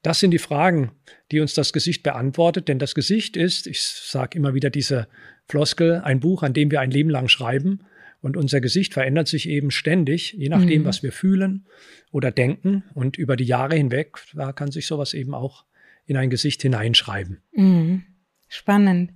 Das 0.00 0.20
sind 0.20 0.30
die 0.30 0.38
Fragen, 0.38 0.92
die 1.32 1.40
uns 1.40 1.52
das 1.52 1.74
Gesicht 1.74 2.02
beantwortet. 2.02 2.68
Denn 2.68 2.78
das 2.78 2.94
Gesicht 2.94 3.36
ist, 3.36 3.66
ich 3.66 3.82
sage 3.82 4.38
immer 4.38 4.54
wieder 4.54 4.70
diese 4.70 5.06
Floskel, 5.50 6.00
ein 6.02 6.18
Buch, 6.18 6.42
an 6.42 6.54
dem 6.54 6.70
wir 6.70 6.80
ein 6.80 6.90
Leben 6.90 7.10
lang 7.10 7.28
schreiben. 7.28 7.80
Und 8.20 8.36
unser 8.36 8.60
Gesicht 8.60 8.94
verändert 8.94 9.28
sich 9.28 9.48
eben 9.48 9.70
ständig, 9.70 10.32
je 10.32 10.48
nachdem, 10.48 10.82
mhm. 10.82 10.86
was 10.86 11.02
wir 11.02 11.12
fühlen 11.12 11.66
oder 12.10 12.30
denken. 12.32 12.82
Und 12.94 13.16
über 13.16 13.36
die 13.36 13.44
Jahre 13.44 13.76
hinweg, 13.76 14.18
da 14.34 14.52
kann 14.52 14.72
sich 14.72 14.86
sowas 14.86 15.14
eben 15.14 15.34
auch 15.34 15.64
in 16.06 16.16
ein 16.16 16.30
Gesicht 16.30 16.62
hineinschreiben. 16.62 17.40
Mhm. 17.52 18.02
Spannend. 18.48 19.12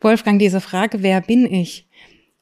Wolfgang, 0.00 0.38
diese 0.38 0.60
Frage, 0.60 1.02
wer 1.02 1.20
bin 1.20 1.52
ich? 1.52 1.88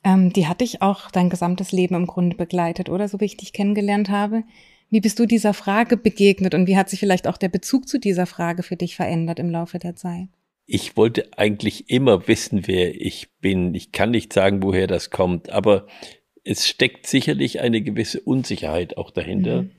Ähm, 0.04 0.32
die 0.32 0.46
hat 0.46 0.60
dich 0.60 0.82
auch 0.82 1.10
dein 1.10 1.30
gesamtes 1.30 1.72
Leben 1.72 1.94
im 1.94 2.06
Grunde 2.06 2.36
begleitet, 2.36 2.88
oder? 2.88 3.08
So 3.08 3.18
wie 3.20 3.24
ich 3.24 3.36
dich 3.36 3.52
kennengelernt 3.52 4.10
habe. 4.10 4.44
Wie 4.90 5.00
bist 5.00 5.18
du 5.18 5.26
dieser 5.26 5.54
Frage 5.54 5.96
begegnet 5.96 6.54
und 6.54 6.68
wie 6.68 6.76
hat 6.76 6.88
sich 6.88 7.00
vielleicht 7.00 7.26
auch 7.26 7.38
der 7.38 7.48
Bezug 7.48 7.88
zu 7.88 7.98
dieser 7.98 8.26
Frage 8.26 8.62
für 8.62 8.76
dich 8.76 8.94
verändert 8.94 9.40
im 9.40 9.50
Laufe 9.50 9.78
der 9.78 9.96
Zeit? 9.96 10.28
Ich 10.66 10.96
wollte 10.96 11.30
eigentlich 11.36 11.88
immer 11.90 12.26
wissen, 12.26 12.66
wer 12.66 13.00
ich 13.00 13.28
bin. 13.40 13.74
Ich 13.74 13.92
kann 13.92 14.10
nicht 14.10 14.32
sagen, 14.32 14.62
woher 14.62 14.88
das 14.88 15.10
kommt, 15.10 15.50
aber 15.50 15.86
es 16.44 16.66
steckt 16.66 17.06
sicherlich 17.06 17.60
eine 17.60 17.82
gewisse 17.82 18.20
Unsicherheit 18.20 18.96
auch 18.96 19.10
dahinter. 19.10 19.62
Mhm. 19.62 19.70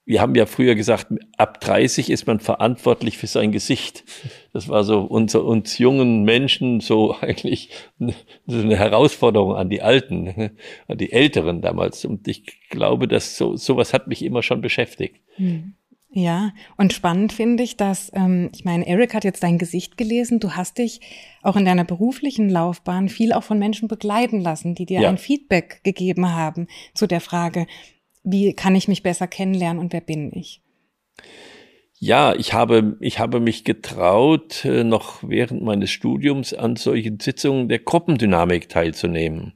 wir 0.06 0.20
haben 0.20 0.36
ja 0.36 0.46
früher 0.46 0.76
gesagt, 0.76 1.08
ab 1.36 1.60
30 1.60 2.10
ist 2.10 2.28
man 2.28 2.38
verantwortlich 2.38 3.18
für 3.18 3.26
sein 3.26 3.50
Gesicht. 3.50 4.04
Das 4.52 4.68
war 4.68 4.84
so 4.84 5.00
unter 5.00 5.44
uns 5.44 5.78
jungen 5.78 6.22
Menschen 6.22 6.78
so 6.78 7.16
eigentlich 7.20 7.70
eine 7.98 8.78
Herausforderung 8.78 9.56
an 9.56 9.68
die 9.68 9.82
Alten, 9.82 10.52
an 10.86 10.96
die 10.96 11.10
Älteren 11.10 11.60
damals. 11.60 12.04
Und 12.04 12.28
ich 12.28 12.68
glaube, 12.70 13.08
dass 13.08 13.36
so 13.36 13.56
sowas 13.56 13.92
hat 13.92 14.06
mich 14.06 14.24
immer 14.24 14.44
schon 14.44 14.60
beschäftigt. 14.60 15.16
Hm. 15.34 15.74
Ja, 16.18 16.54
und 16.78 16.94
spannend 16.94 17.34
finde 17.34 17.62
ich, 17.62 17.76
dass, 17.76 18.10
ähm, 18.14 18.48
ich 18.54 18.64
meine, 18.64 18.86
Eric 18.86 19.12
hat 19.12 19.22
jetzt 19.22 19.42
dein 19.42 19.58
Gesicht 19.58 19.98
gelesen. 19.98 20.40
Du 20.40 20.52
hast 20.52 20.78
dich 20.78 21.02
auch 21.42 21.56
in 21.56 21.66
deiner 21.66 21.84
beruflichen 21.84 22.48
Laufbahn 22.48 23.10
viel 23.10 23.34
auch 23.34 23.42
von 23.42 23.58
Menschen 23.58 23.86
begleiten 23.86 24.40
lassen, 24.40 24.74
die 24.74 24.86
dir 24.86 25.02
ja. 25.02 25.10
ein 25.10 25.18
Feedback 25.18 25.84
gegeben 25.84 26.34
haben 26.34 26.68
zu 26.94 27.06
der 27.06 27.20
Frage, 27.20 27.66
wie 28.24 28.54
kann 28.54 28.74
ich 28.74 28.88
mich 28.88 29.02
besser 29.02 29.26
kennenlernen 29.26 29.78
und 29.78 29.92
wer 29.92 30.00
bin 30.00 30.32
ich? 30.32 30.62
Ja, 31.98 32.34
ich 32.34 32.54
habe, 32.54 32.96
ich 33.00 33.18
habe 33.18 33.38
mich 33.38 33.64
getraut, 33.64 34.64
äh, 34.64 34.84
noch 34.84 35.22
während 35.22 35.62
meines 35.64 35.90
Studiums 35.90 36.54
an 36.54 36.76
solchen 36.76 37.20
Sitzungen 37.20 37.68
der 37.68 37.80
Gruppendynamik 37.80 38.70
teilzunehmen. 38.70 39.52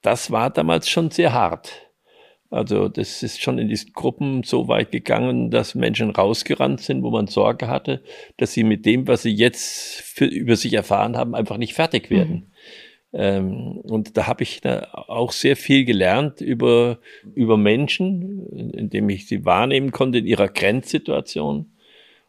Das 0.00 0.30
war 0.30 0.48
damals 0.48 0.88
schon 0.88 1.10
sehr 1.10 1.34
hart. 1.34 1.83
Also 2.50 2.88
das 2.88 3.22
ist 3.22 3.42
schon 3.42 3.58
in 3.58 3.68
diesen 3.68 3.92
Gruppen 3.92 4.42
so 4.44 4.68
weit 4.68 4.92
gegangen, 4.92 5.50
dass 5.50 5.74
Menschen 5.74 6.10
rausgerannt 6.10 6.80
sind, 6.80 7.02
wo 7.02 7.10
man 7.10 7.26
Sorge 7.26 7.68
hatte, 7.68 8.02
dass 8.36 8.52
sie 8.52 8.64
mit 8.64 8.86
dem, 8.86 9.08
was 9.08 9.22
sie 9.22 9.34
jetzt 9.34 10.00
für, 10.02 10.26
über 10.26 10.56
sich 10.56 10.72
erfahren 10.74 11.16
haben, 11.16 11.34
einfach 11.34 11.56
nicht 11.56 11.74
fertig 11.74 12.10
werden. 12.10 12.34
Mhm. 12.34 12.46
Ähm, 13.16 13.78
und 13.84 14.16
da 14.16 14.26
habe 14.26 14.42
ich 14.42 14.60
da 14.60 14.88
auch 14.92 15.30
sehr 15.30 15.56
viel 15.56 15.84
gelernt 15.84 16.40
über, 16.40 16.98
über 17.34 17.56
Menschen, 17.56 18.72
indem 18.72 19.08
ich 19.08 19.26
sie 19.26 19.44
wahrnehmen 19.44 19.92
konnte 19.92 20.18
in 20.18 20.26
ihrer 20.26 20.48
Grenzsituation. 20.48 21.70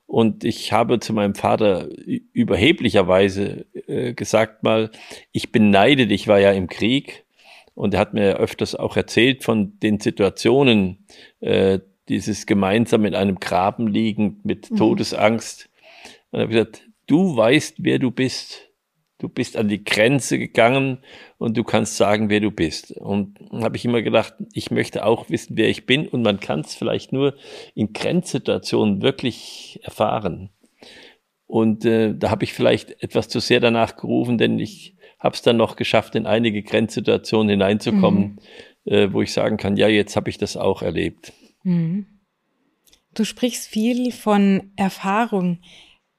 Und 0.08 0.44
ich 0.44 0.72
habe 0.72 1.00
zu 1.00 1.14
meinem 1.14 1.34
Vater 1.34 1.90
überheblicherweise 2.34 3.66
äh, 3.88 4.14
gesagt 4.14 4.62
mal, 4.62 4.92
ich 5.32 5.52
beneide 5.52 6.06
dich, 6.06 6.28
war 6.28 6.40
ja 6.40 6.52
im 6.52 6.68
Krieg. 6.68 7.25
Und 7.76 7.94
er 7.94 8.00
hat 8.00 8.14
mir 8.14 8.38
öfters 8.38 8.74
auch 8.74 8.96
erzählt 8.96 9.44
von 9.44 9.78
den 9.80 10.00
Situationen, 10.00 11.06
äh, 11.42 11.80
dieses 12.08 12.46
gemeinsam 12.46 13.06
in 13.06 13.16
einem 13.16 13.40
Graben 13.40 13.88
liegend 13.88 14.46
mit 14.46 14.72
mhm. 14.72 14.78
Todesangst. 14.78 15.70
Und 16.32 16.40
er 16.40 16.44
hat 16.44 16.50
gesagt, 16.50 16.84
du 17.08 17.36
weißt, 17.36 17.76
wer 17.80 18.00
du 18.00 18.12
bist. 18.12 18.62
Du 19.18 19.30
bist 19.30 19.56
an 19.56 19.70
die 19.70 19.84
Grenze 19.84 20.38
gegangen 20.38 21.00
und 21.38 21.56
du 21.56 21.64
kannst 21.64 21.96
sagen, 21.96 22.30
wer 22.30 22.42
du 22.42 22.52
bist. 22.52 22.92
Und 22.92 23.40
habe 23.52 23.78
ich 23.78 23.86
immer 23.86 24.02
gedacht, 24.02 24.34
ich 24.52 24.72
möchte 24.72 25.06
auch 25.06 25.30
wissen, 25.30 25.56
wer 25.56 25.70
ich 25.70 25.86
bin. 25.86 26.08
Und 26.08 26.22
man 26.22 26.42
kann 26.42 26.60
es 26.60 26.76
vielleicht 26.76 27.14
nur 27.14 27.36
in 27.76 27.94
Grenzsituationen 27.94 29.02
wirklich 29.02 29.80
erfahren. 29.84 30.50
Und 31.48 31.86
äh, 31.86 32.14
da 32.14 32.30
habe 32.30 32.44
ich 32.44 32.54
vielleicht 32.54 33.02
etwas 33.02 33.30
zu 33.30 33.40
sehr 33.40 33.60
danach 33.60 33.96
gerufen, 33.96 34.38
denn 34.38 34.60
ich 34.60 34.95
habe 35.26 35.36
es 35.36 35.42
dann 35.42 35.58
noch 35.58 35.76
geschafft, 35.76 36.16
in 36.16 36.28
einige 36.28 36.62
Grenzsituationen 36.62 37.50
hineinzukommen, 37.50 38.40
mhm. 38.86 38.94
äh, 38.94 39.12
wo 39.12 39.22
ich 39.22 39.34
sagen 39.34 39.58
kann, 39.58 39.76
ja, 39.76 39.88
jetzt 39.88 40.16
habe 40.16 40.30
ich 40.30 40.38
das 40.38 40.56
auch 40.56 40.84
erlebt. 40.84 41.34
Mhm. 41.64 42.06
Du 43.16 43.24
sprichst 43.26 43.68
viel 43.68 44.12
von 44.12 44.72
Erfahrung. 44.76 45.60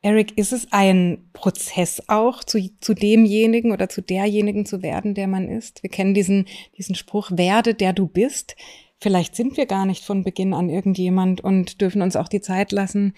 Eric, 0.03 0.37
ist 0.37 0.53
es 0.53 0.73
ein 0.73 1.31
Prozess 1.33 2.03
auch, 2.09 2.43
zu, 2.43 2.59
zu 2.81 2.95
demjenigen 2.95 3.71
oder 3.71 3.89
zu 3.89 4.03
derjenigen 4.03 4.67
zu 4.67 4.83
werden, 4.83 5.15
der 5.15 5.29
man 5.29 5.49
ist? 5.49 5.83
Wir 5.83 5.91
kennen 5.91 6.15
diesen, 6.15 6.47
diesen 6.77 6.97
Spruch, 6.97 7.31
werde 7.33 7.75
der 7.75 7.93
du 7.93 8.09
bist. 8.09 8.57
Vielleicht 9.01 9.37
sind 9.37 9.57
wir 9.57 9.67
gar 9.67 9.87
nicht 9.87 10.05
von 10.05 10.25
Beginn 10.25 10.53
an 10.53 10.69
irgendjemand 10.69 11.43
und 11.43 11.81
dürfen 11.81 12.03
uns 12.03 12.17
auch 12.17 12.29
die 12.29 12.41
Zeit 12.41 12.73
lassen, 12.73 13.15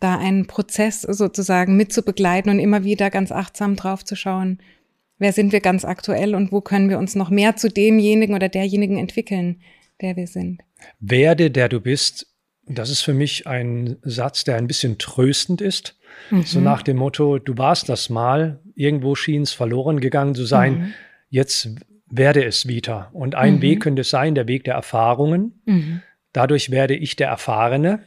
da 0.00 0.18
einen 0.18 0.46
Prozess 0.46 1.00
sozusagen 1.02 1.76
mitzubegleiten 1.76 2.50
und 2.50 2.58
immer 2.58 2.84
wieder 2.84 3.08
ganz 3.10 3.32
achtsam 3.32 3.76
drauf 3.76 4.04
zu 4.04 4.16
schauen, 4.16 4.58
wer 5.18 5.32
sind 5.32 5.52
wir 5.52 5.60
ganz 5.60 5.84
aktuell 5.84 6.34
und 6.34 6.52
wo 6.52 6.60
können 6.60 6.90
wir 6.90 6.98
uns 6.98 7.14
noch 7.14 7.30
mehr 7.30 7.56
zu 7.56 7.68
demjenigen 7.68 8.34
oder 8.34 8.48
derjenigen 8.48 8.98
entwickeln, 8.98 9.60
der 10.00 10.16
wir 10.16 10.26
sind. 10.26 10.62
Werde 11.00 11.50
der 11.50 11.68
du 11.68 11.80
bist, 11.80 12.26
das 12.66 12.90
ist 12.90 13.02
für 13.02 13.14
mich 13.14 13.46
ein 13.46 13.96
Satz, 14.02 14.44
der 14.44 14.56
ein 14.56 14.66
bisschen 14.66 14.98
tröstend 14.98 15.60
ist 15.60 15.96
Mhm. 16.30 16.42
So 16.42 16.60
nach 16.60 16.82
dem 16.82 16.96
Motto, 16.96 17.38
du 17.38 17.56
warst 17.58 17.88
das 17.88 18.10
mal, 18.10 18.60
irgendwo 18.74 19.14
schien 19.14 19.42
es 19.42 19.52
verloren 19.52 20.00
gegangen 20.00 20.34
zu 20.34 20.44
sein, 20.44 20.78
mhm. 20.78 20.94
jetzt 21.28 21.70
werde 22.10 22.44
es 22.44 22.66
wieder. 22.66 23.10
Und 23.12 23.34
ein 23.34 23.56
mhm. 23.56 23.62
Weg 23.62 23.80
könnte 23.80 24.02
es 24.02 24.10
sein, 24.10 24.34
der 24.34 24.48
Weg 24.48 24.64
der 24.64 24.74
Erfahrungen. 24.74 25.60
Mhm. 25.64 26.02
Dadurch 26.32 26.70
werde 26.70 26.94
ich 26.94 27.16
der 27.16 27.28
Erfahrene 27.28 28.00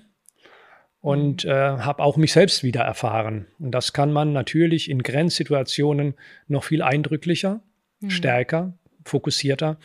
und 1.01 1.45
äh, 1.45 1.51
habe 1.51 2.03
auch 2.03 2.17
mich 2.17 2.33
selbst 2.33 2.63
wieder 2.63 2.81
erfahren. 2.81 3.47
Und 3.59 3.71
das 3.71 3.93
kann 3.93 4.11
man 4.11 4.33
natürlich 4.33 4.89
in 4.89 5.03
Grenzsituationen 5.03 6.15
noch 6.47 6.63
viel 6.63 6.81
eindrücklicher, 6.81 7.61
mhm. 7.99 8.09
stärker, 8.09 8.73
fokussierter. 9.05 9.77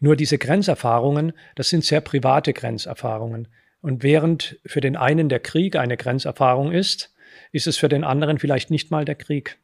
Nur 0.00 0.16
diese 0.16 0.38
Grenzerfahrungen, 0.38 1.32
das 1.54 1.68
sind 1.68 1.84
sehr 1.84 2.00
private 2.00 2.52
Grenzerfahrungen. 2.52 3.48
Und 3.82 4.02
während 4.02 4.58
für 4.66 4.80
den 4.80 4.96
einen 4.96 5.28
der 5.28 5.40
Krieg 5.40 5.76
eine 5.76 5.96
Grenzerfahrung 5.96 6.72
ist, 6.72 7.14
ist 7.52 7.66
es 7.66 7.76
für 7.76 7.88
den 7.88 8.04
anderen 8.04 8.38
vielleicht 8.38 8.70
nicht 8.70 8.90
mal 8.90 9.04
der 9.04 9.14
Krieg, 9.14 9.58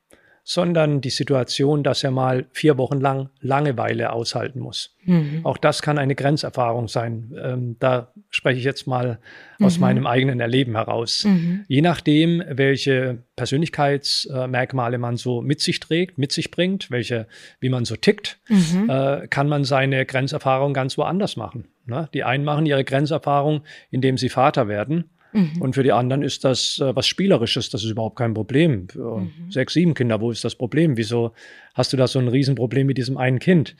sondern 0.49 1.01
die 1.01 1.11
Situation, 1.11 1.83
dass 1.83 2.05
er 2.05 2.13
mal 2.13 2.47
vier 2.53 2.79
Wochen 2.79 3.01
lang 3.01 3.31
Langeweile 3.41 4.13
aushalten 4.13 4.61
muss. 4.61 4.95
Mhm. 5.03 5.41
Auch 5.43 5.57
das 5.57 5.83
kann 5.83 5.99
eine 5.99 6.15
Grenzerfahrung 6.15 6.87
sein. 6.87 7.35
Ähm, 7.43 7.77
da 7.81 8.13
spreche 8.31 8.61
ich 8.61 8.65
jetzt 8.65 8.87
mal 8.87 9.19
aus 9.61 9.75
mhm. 9.75 9.81
meinem 9.81 10.07
eigenen 10.07 10.39
Erleben 10.39 10.77
heraus. 10.77 11.25
Mhm. 11.25 11.65
Je 11.67 11.83
nachdem, 11.83 12.45
welche 12.49 13.19
Persönlichkeitsmerkmale 13.35 14.99
man 14.99 15.17
so 15.17 15.43
mit 15.43 15.61
sich 15.61 15.81
trägt, 15.81 16.17
mit 16.17 16.31
sich 16.31 16.53
bringt, 16.53 16.93
welche, 16.93 17.27
wie 17.59 17.69
man 17.69 17.85
so 17.85 17.97
tickt, 17.97 18.39
mhm. 18.49 18.89
äh, 18.89 19.27
kann 19.27 19.49
man 19.49 19.65
seine 19.65 20.07
Grenzerfahrung 20.07 20.75
ganz 20.75 20.97
woanders 20.97 21.37
machen. 21.37 21.65
Ne? 21.87 22.09
Die 22.15 22.23
einen 22.23 22.45
machen 22.45 22.67
ihre 22.67 22.85
Grenzerfahrung, 22.85 23.63
indem 23.91 24.17
sie 24.17 24.29
Vater 24.29 24.69
werden. 24.69 25.11
Mhm. 25.37 25.61
Und 25.61 25.75
für 25.75 25.83
die 25.83 25.93
anderen 25.93 26.23
ist 26.23 26.45
das 26.45 26.79
äh, 26.81 26.97
was 26.97 27.07
Spielerisches, 27.07 27.69
das 27.69 27.85
ist 27.85 27.91
überhaupt 27.91 28.17
kein 28.17 28.33
Problem. 28.33 28.89
Mhm. 28.95 29.51
Sechs, 29.51 29.75
sieben 29.75 29.95
Kinder, 29.95 30.21
wo 30.21 30.31
ist 30.31 30.45
das 30.45 30.55
Problem? 30.55 30.97
Wieso 30.97 31.33
hast 31.75 31.93
du 31.93 31.97
da 31.97 32.07
so 32.07 32.19
ein 32.19 32.29
Riesenproblem 32.29 32.87
mit 32.87 32.97
diesem 32.97 33.19
einen 33.19 33.39
Kind? 33.39 33.77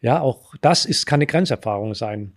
Ja, 0.00 0.20
auch 0.20 0.54
das 0.60 0.86
ist, 0.86 1.04
kann 1.04 1.18
eine 1.18 1.26
Grenzerfahrung 1.26 1.94
sein. 1.94 2.34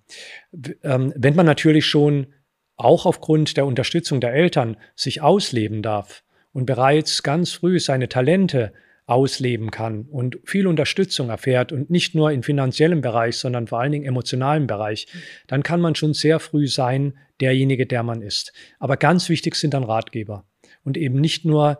Ähm, 0.84 1.13
wenn 1.15 1.36
man 1.36 1.46
natürlich 1.46 1.86
schon 1.86 2.27
auch 2.75 3.06
aufgrund 3.06 3.56
der 3.56 3.65
Unterstützung 3.65 4.20
der 4.20 4.34
Eltern 4.34 4.75
sich 4.96 5.22
ausleben 5.22 5.84
darf 5.84 6.24
und 6.51 6.65
bereits 6.65 7.24
ganz 7.24 7.51
früh 7.51 7.80
seine 7.80 8.10
Talente 8.10 8.74
ausleben 9.13 9.72
kann 9.72 10.05
und 10.10 10.39
viel 10.43 10.67
Unterstützung 10.67 11.29
erfährt 11.29 11.72
und 11.72 11.89
nicht 11.89 12.15
nur 12.15 12.32
in 12.32 12.43
finanziellem 12.43 13.01
Bereich, 13.01 13.38
sondern 13.38 13.67
vor 13.67 13.79
allen 13.79 13.91
Dingen 13.91 14.05
emotionalem 14.05 14.67
Bereich, 14.67 15.08
dann 15.48 15.63
kann 15.63 15.79
man 15.79 15.96
schon 15.96 16.13
sehr 16.13 16.39
früh 16.39 16.67
sein 16.67 17.17
derjenige, 17.39 17.86
der 17.86 18.03
man 18.03 18.22
ist. 18.22 18.53
Aber 18.79 18.98
ganz 18.98 19.29
wichtig 19.29 19.55
sind 19.55 19.74
dann 19.74 19.84
Ratgeber 19.84 20.46
und 20.84 20.98
eben 20.98 21.22
nicht 21.22 21.46
nur 21.46 21.79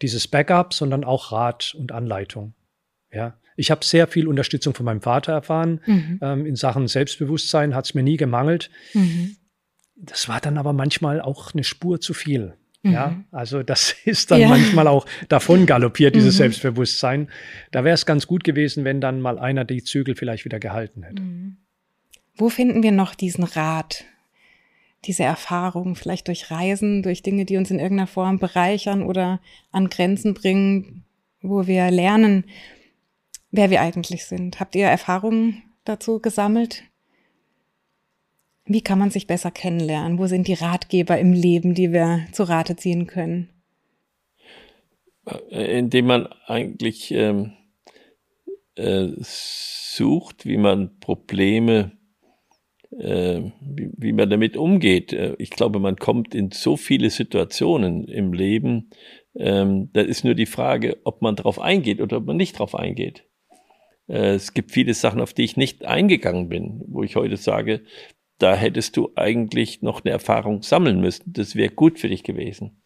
dieses 0.00 0.28
Backup, 0.28 0.74
sondern 0.74 1.04
auch 1.04 1.32
Rat 1.32 1.74
und 1.78 1.92
Anleitung. 1.92 2.54
Ja, 3.12 3.38
ich 3.56 3.70
habe 3.70 3.84
sehr 3.84 4.06
viel 4.06 4.26
Unterstützung 4.26 4.74
von 4.74 4.86
meinem 4.86 5.02
Vater 5.02 5.32
erfahren. 5.32 5.80
Mhm. 5.86 6.18
Ähm, 6.22 6.46
in 6.46 6.56
Sachen 6.56 6.88
Selbstbewusstsein 6.88 7.74
hat 7.74 7.84
es 7.84 7.94
mir 7.94 8.02
nie 8.02 8.16
gemangelt. 8.16 8.70
Mhm. 8.94 9.36
Das 9.94 10.28
war 10.28 10.40
dann 10.40 10.58
aber 10.58 10.72
manchmal 10.72 11.20
auch 11.20 11.52
eine 11.52 11.62
Spur 11.62 12.00
zu 12.00 12.14
viel. 12.14 12.54
Mhm. 12.82 12.92
Ja, 12.92 13.24
also 13.30 13.62
das 13.62 13.94
ist 14.04 14.30
dann 14.30 14.40
ja. 14.40 14.48
manchmal 14.48 14.88
auch 14.88 15.06
davon 15.28 15.66
galoppiert, 15.66 16.14
dieses 16.14 16.34
mhm. 16.34 16.38
Selbstbewusstsein. 16.38 17.28
Da 17.70 17.84
wäre 17.84 17.94
es 17.94 18.06
ganz 18.06 18.26
gut 18.26 18.44
gewesen, 18.44 18.84
wenn 18.84 19.00
dann 19.00 19.20
mal 19.20 19.38
einer 19.38 19.64
die 19.64 19.82
Zügel 19.82 20.14
vielleicht 20.14 20.44
wieder 20.44 20.58
gehalten 20.58 21.02
hätte. 21.02 21.22
Mhm. 21.22 21.56
Wo 22.34 22.48
finden 22.48 22.82
wir 22.82 22.92
noch 22.92 23.14
diesen 23.14 23.44
Rat? 23.44 24.04
diese 25.04 25.24
Erfahrung, 25.24 25.96
vielleicht 25.96 26.28
durch 26.28 26.50
Reisen, 26.50 27.02
durch 27.02 27.22
Dinge, 27.22 27.44
die 27.44 27.56
uns 27.56 27.70
in 27.70 27.78
irgendeiner 27.78 28.06
Form 28.06 28.38
bereichern 28.38 29.02
oder 29.02 29.40
an 29.72 29.88
Grenzen 29.88 30.34
bringen, 30.34 31.04
wo 31.40 31.66
wir 31.66 31.90
lernen, 31.90 32.44
wer 33.50 33.70
wir 33.70 33.80
eigentlich 33.80 34.26
sind. 34.26 34.60
Habt 34.60 34.74
ihr 34.74 34.86
Erfahrungen 34.86 35.62
dazu 35.84 36.20
gesammelt? 36.20 36.84
Wie 38.64 38.82
kann 38.82 38.98
man 38.98 39.10
sich 39.10 39.26
besser 39.26 39.50
kennenlernen? 39.50 40.18
Wo 40.18 40.26
sind 40.26 40.46
die 40.46 40.54
Ratgeber 40.54 41.18
im 41.18 41.32
Leben, 41.32 41.74
die 41.74 41.92
wir 41.92 42.26
zu 42.32 42.44
Rate 42.44 42.76
ziehen 42.76 43.06
können? 43.06 43.48
Äh, 45.50 45.78
indem 45.78 46.06
man 46.06 46.26
eigentlich 46.46 47.10
ähm, 47.12 47.52
äh, 48.76 49.08
sucht, 49.18 50.46
wie 50.46 50.56
man 50.56 50.98
Probleme, 51.00 51.92
äh, 52.90 53.40
wie, 53.60 53.90
wie, 53.96 54.12
man 54.12 54.30
damit 54.30 54.56
umgeht. 54.56 55.12
Äh, 55.12 55.34
ich 55.38 55.50
glaube, 55.50 55.80
man 55.80 55.96
kommt 55.96 56.34
in 56.34 56.50
so 56.50 56.76
viele 56.76 57.10
Situationen 57.10 58.06
im 58.06 58.32
Leben, 58.32 58.90
ähm, 59.34 59.90
da 59.92 60.02
ist 60.02 60.24
nur 60.24 60.34
die 60.34 60.46
Frage, 60.46 60.98
ob 61.04 61.22
man 61.22 61.36
darauf 61.36 61.58
eingeht 61.58 62.00
oder 62.00 62.18
ob 62.18 62.26
man 62.26 62.36
nicht 62.36 62.56
darauf 62.56 62.74
eingeht. 62.74 63.24
Äh, 64.08 64.34
es 64.34 64.52
gibt 64.54 64.72
viele 64.72 64.94
Sachen, 64.94 65.20
auf 65.20 65.32
die 65.32 65.44
ich 65.44 65.56
nicht 65.56 65.84
eingegangen 65.84 66.48
bin, 66.48 66.82
wo 66.88 67.02
ich 67.02 67.16
heute 67.16 67.36
sage, 67.36 67.82
da 68.42 68.54
hättest 68.54 68.96
du 68.96 69.12
eigentlich 69.14 69.82
noch 69.82 70.04
eine 70.04 70.12
Erfahrung 70.12 70.62
sammeln 70.62 71.00
müssen. 71.00 71.32
Das 71.32 71.54
wäre 71.54 71.70
gut 71.72 71.98
für 71.98 72.08
dich 72.08 72.24
gewesen. 72.24 72.82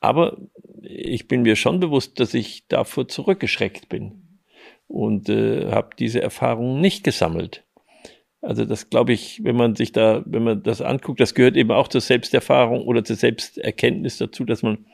Aber 0.00 0.38
ich 0.82 1.28
bin 1.28 1.42
mir 1.42 1.56
schon 1.56 1.80
bewusst, 1.80 2.20
dass 2.20 2.34
ich 2.34 2.66
davor 2.68 3.08
zurückgeschreckt 3.08 3.88
bin 3.88 4.40
und 4.88 5.28
äh, 5.28 5.70
habe 5.70 5.90
diese 5.98 6.20
Erfahrung 6.20 6.80
nicht 6.80 7.04
gesammelt. 7.04 7.64
Also 8.42 8.64
das 8.64 8.90
glaube 8.90 9.12
ich, 9.12 9.42
wenn 9.42 9.56
man 9.56 9.74
sich 9.74 9.92
da, 9.92 10.22
wenn 10.26 10.44
man 10.44 10.62
das 10.62 10.80
anguckt, 10.80 11.20
das 11.20 11.34
gehört 11.34 11.56
eben 11.56 11.70
auch 11.72 11.88
zur 11.88 12.00
Selbsterfahrung 12.00 12.82
oder 12.82 13.02
zur 13.04 13.16
Selbsterkenntnis 13.16 14.18
dazu, 14.18 14.44
dass 14.44 14.62
man 14.62 14.86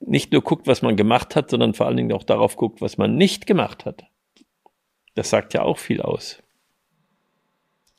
nicht 0.00 0.32
nur 0.32 0.42
guckt, 0.42 0.66
was 0.66 0.82
man 0.82 0.96
gemacht 0.96 1.36
hat, 1.36 1.50
sondern 1.50 1.74
vor 1.74 1.86
allen 1.86 1.96
Dingen 1.96 2.12
auch 2.12 2.24
darauf 2.24 2.56
guckt, 2.56 2.80
was 2.80 2.98
man 2.98 3.16
nicht 3.16 3.46
gemacht 3.46 3.84
hat. 3.84 4.04
Das 5.14 5.30
sagt 5.30 5.54
ja 5.54 5.62
auch 5.62 5.78
viel 5.78 6.00
aus. 6.00 6.42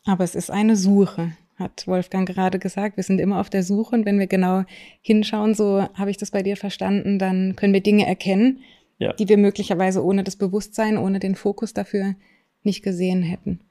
Aber 0.05 0.23
es 0.23 0.35
ist 0.35 0.49
eine 0.49 0.75
Suche 0.75 1.33
hat 1.61 1.87
Wolfgang 1.87 2.27
gerade 2.27 2.59
gesagt. 2.59 2.97
Wir 2.97 3.03
sind 3.03 3.19
immer 3.19 3.39
auf 3.39 3.49
der 3.49 3.63
Suche 3.63 3.95
und 3.95 4.05
wenn 4.05 4.19
wir 4.19 4.27
genau 4.27 4.63
hinschauen, 5.01 5.53
so 5.53 5.87
habe 5.93 6.11
ich 6.11 6.17
das 6.17 6.31
bei 6.31 6.43
dir 6.43 6.57
verstanden, 6.57 7.19
dann 7.19 7.55
können 7.55 7.73
wir 7.73 7.81
Dinge 7.81 8.05
erkennen, 8.05 8.59
ja. 8.97 9.13
die 9.13 9.29
wir 9.29 9.37
möglicherweise 9.37 10.03
ohne 10.03 10.23
das 10.23 10.35
Bewusstsein, 10.35 10.97
ohne 10.97 11.19
den 11.19 11.35
Fokus 11.35 11.73
dafür 11.73 12.15
nicht 12.63 12.83
gesehen 12.83 13.23
hätten. 13.23 13.61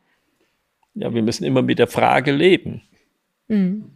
Ja, 0.95 1.13
wir 1.13 1.23
müssen 1.23 1.45
immer 1.45 1.63
mit 1.63 1.79
der 1.79 1.87
Frage 1.87 2.33
leben. 2.33 2.83
Mhm. 3.49 3.91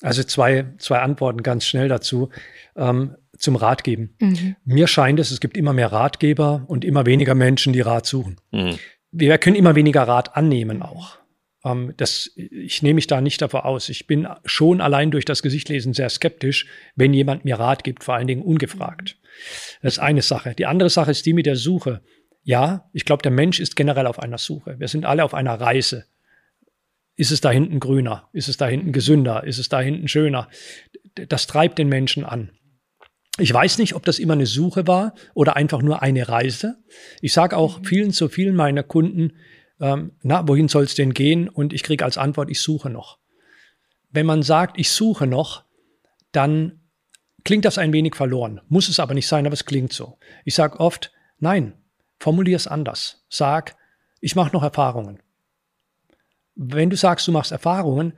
Also 0.00 0.22
zwei, 0.22 0.66
zwei 0.78 1.00
Antworten 1.00 1.42
ganz 1.42 1.64
schnell 1.64 1.88
dazu. 1.88 2.30
Ähm, 2.76 3.16
zum 3.38 3.56
Rat 3.56 3.84
geben. 3.84 4.14
Mhm. 4.18 4.56
Mir 4.64 4.86
scheint 4.86 5.20
es, 5.20 5.30
es 5.30 5.40
gibt 5.40 5.58
immer 5.58 5.74
mehr 5.74 5.92
Ratgeber 5.92 6.64
und 6.68 6.86
immer 6.86 7.04
weniger 7.04 7.34
Menschen, 7.34 7.74
die 7.74 7.82
Rat 7.82 8.06
suchen. 8.06 8.36
Mhm. 8.50 8.78
Wir 9.18 9.38
können 9.38 9.56
immer 9.56 9.74
weniger 9.74 10.02
Rat 10.02 10.36
annehmen 10.36 10.82
auch. 10.82 11.18
Ähm, 11.64 11.94
das, 11.96 12.30
ich 12.36 12.82
nehme 12.82 12.94
mich 12.94 13.06
da 13.06 13.20
nicht 13.20 13.40
davor 13.40 13.64
aus. 13.64 13.88
Ich 13.88 14.06
bin 14.06 14.28
schon 14.44 14.80
allein 14.80 15.10
durch 15.10 15.24
das 15.24 15.42
Gesichtlesen 15.42 15.94
sehr 15.94 16.08
skeptisch, 16.08 16.66
wenn 16.94 17.14
jemand 17.14 17.44
mir 17.44 17.58
Rat 17.58 17.82
gibt, 17.84 18.04
vor 18.04 18.14
allen 18.14 18.26
Dingen 18.26 18.42
ungefragt. 18.42 19.18
Das 19.82 19.94
ist 19.94 19.98
eine 19.98 20.22
Sache. 20.22 20.54
Die 20.54 20.66
andere 20.66 20.90
Sache 20.90 21.10
ist 21.10 21.26
die 21.26 21.32
mit 21.32 21.46
der 21.46 21.56
Suche. 21.56 22.02
Ja, 22.42 22.88
ich 22.92 23.04
glaube, 23.04 23.22
der 23.22 23.32
Mensch 23.32 23.58
ist 23.58 23.74
generell 23.74 24.06
auf 24.06 24.18
einer 24.18 24.38
Suche. 24.38 24.78
Wir 24.78 24.88
sind 24.88 25.04
alle 25.04 25.24
auf 25.24 25.34
einer 25.34 25.54
Reise. 25.54 26.04
Ist 27.16 27.32
es 27.32 27.40
da 27.40 27.50
hinten 27.50 27.80
grüner? 27.80 28.28
Ist 28.32 28.48
es 28.48 28.58
da 28.58 28.68
hinten 28.68 28.92
gesünder? 28.92 29.44
Ist 29.44 29.58
es 29.58 29.68
da 29.68 29.80
hinten 29.80 30.06
schöner? 30.06 30.48
Das 31.14 31.46
treibt 31.46 31.78
den 31.78 31.88
Menschen 31.88 32.24
an. 32.24 32.50
Ich 33.38 33.52
weiß 33.52 33.78
nicht, 33.78 33.94
ob 33.94 34.04
das 34.04 34.18
immer 34.18 34.32
eine 34.32 34.46
Suche 34.46 34.86
war 34.86 35.14
oder 35.34 35.56
einfach 35.56 35.82
nur 35.82 36.02
eine 36.02 36.28
Reise. 36.28 36.78
Ich 37.20 37.32
sage 37.32 37.56
auch 37.56 37.80
vielen 37.84 38.12
zu 38.12 38.28
vielen 38.28 38.54
meiner 38.54 38.82
Kunden, 38.82 39.32
ähm, 39.80 40.12
na, 40.22 40.48
wohin 40.48 40.68
soll 40.68 40.84
es 40.84 40.94
denn 40.94 41.12
gehen? 41.12 41.48
Und 41.48 41.72
ich 41.72 41.82
kriege 41.82 42.04
als 42.04 42.16
Antwort, 42.16 42.50
ich 42.50 42.60
suche 42.60 42.88
noch. 42.88 43.18
Wenn 44.10 44.26
man 44.26 44.42
sagt, 44.42 44.78
ich 44.78 44.90
suche 44.90 45.26
noch, 45.26 45.64
dann 46.32 46.80
klingt 47.44 47.66
das 47.66 47.76
ein 47.78 47.92
wenig 47.92 48.14
verloren. 48.14 48.60
Muss 48.68 48.88
es 48.88 49.00
aber 49.00 49.12
nicht 49.12 49.28
sein, 49.28 49.46
aber 49.46 49.52
es 49.52 49.66
klingt 49.66 49.92
so. 49.92 50.18
Ich 50.44 50.54
sage 50.54 50.80
oft, 50.80 51.12
nein, 51.38 51.74
formulier 52.18 52.56
es 52.56 52.66
anders. 52.66 53.24
Sag, 53.28 53.76
ich 54.20 54.34
mache 54.34 54.52
noch 54.52 54.62
Erfahrungen. 54.62 55.20
Wenn 56.54 56.88
du 56.88 56.96
sagst, 56.96 57.28
du 57.28 57.32
machst 57.32 57.52
Erfahrungen, 57.52 58.14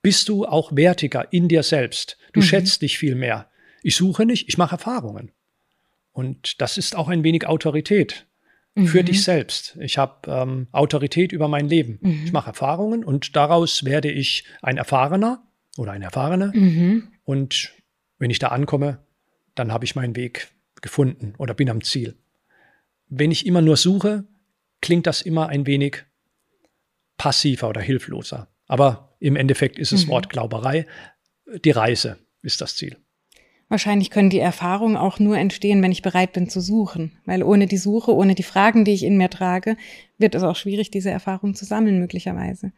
bist 0.00 0.28
du 0.28 0.46
auch 0.46 0.76
wertiger 0.76 1.32
in 1.32 1.48
dir 1.48 1.64
selbst. 1.64 2.18
Du 2.32 2.40
mhm. 2.40 2.44
schätzt 2.44 2.82
dich 2.82 2.98
viel 2.98 3.16
mehr. 3.16 3.50
Ich 3.84 3.96
suche 3.96 4.24
nicht, 4.24 4.48
ich 4.48 4.56
mache 4.56 4.76
Erfahrungen. 4.76 5.30
Und 6.10 6.60
das 6.62 6.78
ist 6.78 6.96
auch 6.96 7.08
ein 7.08 7.22
wenig 7.22 7.46
Autorität 7.46 8.26
mhm. 8.74 8.86
für 8.86 9.04
dich 9.04 9.22
selbst. 9.22 9.76
Ich 9.78 9.98
habe 9.98 10.30
ähm, 10.30 10.68
Autorität 10.72 11.32
über 11.32 11.48
mein 11.48 11.68
Leben. 11.68 11.98
Mhm. 12.00 12.22
Ich 12.24 12.32
mache 12.32 12.48
Erfahrungen 12.48 13.04
und 13.04 13.36
daraus 13.36 13.84
werde 13.84 14.10
ich 14.10 14.44
ein 14.62 14.78
Erfahrener 14.78 15.46
oder 15.76 15.92
eine 15.92 16.06
Erfahrene. 16.06 16.50
Mhm. 16.54 17.08
Und 17.24 17.74
wenn 18.18 18.30
ich 18.30 18.38
da 18.38 18.48
ankomme, 18.48 19.04
dann 19.54 19.70
habe 19.70 19.84
ich 19.84 19.94
meinen 19.94 20.16
Weg 20.16 20.48
gefunden 20.80 21.34
oder 21.36 21.52
bin 21.52 21.68
am 21.68 21.82
Ziel. 21.82 22.16
Wenn 23.08 23.30
ich 23.30 23.44
immer 23.44 23.60
nur 23.60 23.76
suche, 23.76 24.24
klingt 24.80 25.06
das 25.06 25.20
immer 25.20 25.48
ein 25.48 25.66
wenig 25.66 26.04
passiver 27.18 27.68
oder 27.68 27.82
hilfloser. 27.82 28.48
Aber 28.66 29.14
im 29.20 29.36
Endeffekt 29.36 29.78
ist 29.78 29.92
es 29.92 30.06
mhm. 30.06 30.12
Wortglauberei. 30.12 30.86
Die 31.64 31.70
Reise 31.70 32.18
ist 32.40 32.62
das 32.62 32.76
Ziel. 32.76 32.96
Wahrscheinlich 33.74 34.10
können 34.10 34.30
die 34.30 34.38
Erfahrungen 34.38 34.96
auch 34.96 35.18
nur 35.18 35.36
entstehen, 35.36 35.82
wenn 35.82 35.90
ich 35.90 36.00
bereit 36.00 36.32
bin 36.32 36.48
zu 36.48 36.60
suchen. 36.60 37.10
Weil 37.24 37.42
ohne 37.42 37.66
die 37.66 37.76
Suche, 37.76 38.14
ohne 38.14 38.36
die 38.36 38.44
Fragen, 38.44 38.84
die 38.84 38.92
ich 38.92 39.02
in 39.02 39.16
mir 39.16 39.30
trage, 39.30 39.76
wird 40.16 40.36
es 40.36 40.44
auch 40.44 40.54
schwierig, 40.54 40.92
diese 40.92 41.10
Erfahrungen 41.10 41.56
zu 41.56 41.64
sammeln, 41.64 41.98
möglicherweise. 41.98 42.70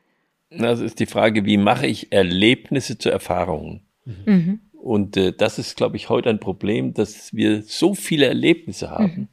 Das 0.49 0.81
ist 0.81 0.99
die 0.99 1.05
Frage, 1.05 1.45
wie 1.45 1.59
mache 1.59 1.87
ich 1.87 2.13
Erlebnisse 2.13 2.97
zu 2.97 3.11
Erfahrungen? 3.11 3.83
Mhm. 4.07 4.61
Und 4.73 5.19
äh, 5.19 5.35
das 5.35 5.59
ist, 5.59 5.77
glaube 5.77 5.97
ich, 5.97 6.09
heute 6.09 6.31
ein 6.31 6.41
Problem, 6.41 6.95
dass 6.95 7.35
wir 7.35 7.61
so 7.61 7.93
viele 7.95 8.25
Erlebnisse 8.25 8.89
haben, 8.89 9.13
mhm. 9.15 9.29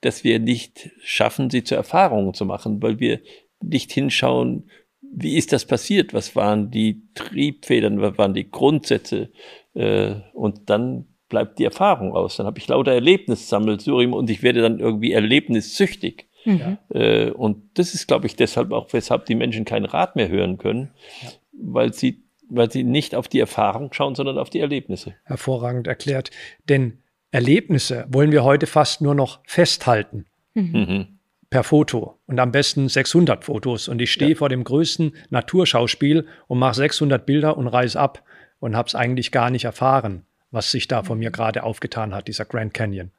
dass 0.00 0.24
wir 0.24 0.40
nicht 0.40 0.90
schaffen, 1.04 1.48
sie 1.48 1.62
zu 1.62 1.76
Erfahrungen 1.76 2.34
zu 2.34 2.44
machen, 2.44 2.82
weil 2.82 2.98
wir 2.98 3.20
nicht 3.62 3.92
hinschauen, 3.92 4.68
wie 5.00 5.36
ist 5.36 5.52
das 5.52 5.64
passiert? 5.64 6.12
Was 6.12 6.34
waren 6.34 6.72
die 6.72 7.02
Triebfedern? 7.14 8.00
Was 8.00 8.18
waren 8.18 8.34
die 8.34 8.50
Grundsätze? 8.50 9.30
Äh, 9.74 10.14
und 10.32 10.70
dann 10.70 11.06
bleibt 11.28 11.58
die 11.58 11.64
Erfahrung 11.64 12.12
aus. 12.12 12.36
Dann 12.36 12.46
habe 12.46 12.58
ich 12.58 12.68
lauter 12.68 12.92
Erlebnissammelsurium 12.92 14.12
und 14.12 14.30
ich 14.30 14.42
werde 14.42 14.62
dann 14.62 14.78
irgendwie 14.78 15.12
erlebnissüchtig. 15.12 16.28
Mhm. 16.44 16.78
Äh, 16.90 17.30
und 17.30 17.62
das 17.74 17.94
ist, 17.94 18.06
glaube 18.06 18.26
ich, 18.26 18.36
deshalb 18.36 18.72
auch, 18.72 18.92
weshalb 18.92 19.26
die 19.26 19.34
Menschen 19.34 19.64
keinen 19.64 19.86
Rat 19.86 20.16
mehr 20.16 20.28
hören 20.28 20.58
können, 20.58 20.90
ja. 21.22 21.30
weil 21.52 21.92
sie 21.92 22.24
weil 22.48 22.70
sie 22.70 22.84
nicht 22.84 23.14
auf 23.14 23.26
die 23.26 23.40
Erfahrung 23.40 23.92
schauen, 23.92 24.14
sondern 24.14 24.38
auf 24.38 24.50
die 24.50 24.60
Erlebnisse. 24.60 25.14
Hervorragend 25.24 25.86
erklärt. 25.86 26.30
Denn 26.68 26.98
Erlebnisse 27.30 28.06
wollen 28.08 28.32
wir 28.32 28.44
heute 28.44 28.66
fast 28.66 29.00
nur 29.00 29.14
noch 29.14 29.40
festhalten. 29.44 30.26
Mhm. 30.54 30.72
mhm. 30.72 31.06
Per 31.50 31.62
Foto 31.62 32.18
und 32.26 32.40
am 32.40 32.50
besten 32.50 32.88
600 32.88 33.44
Fotos. 33.44 33.86
Und 33.86 34.02
ich 34.02 34.10
stehe 34.10 34.32
ja. 34.32 34.36
vor 34.36 34.48
dem 34.48 34.64
größten 34.64 35.14
Naturschauspiel 35.30 36.26
und 36.48 36.58
mache 36.58 36.74
600 36.74 37.24
Bilder 37.24 37.56
und 37.56 37.68
reise 37.68 38.00
ab 38.00 38.24
und 38.64 38.76
habe 38.76 38.88
es 38.88 38.94
eigentlich 38.94 39.30
gar 39.30 39.50
nicht 39.50 39.66
erfahren, 39.66 40.24
was 40.50 40.70
sich 40.70 40.88
da 40.88 41.02
von 41.02 41.18
mir 41.18 41.28
mhm. 41.28 41.34
gerade 41.34 41.64
aufgetan 41.64 42.14
hat, 42.14 42.28
dieser 42.28 42.46
Grand 42.46 42.72
Canyon. 42.72 43.10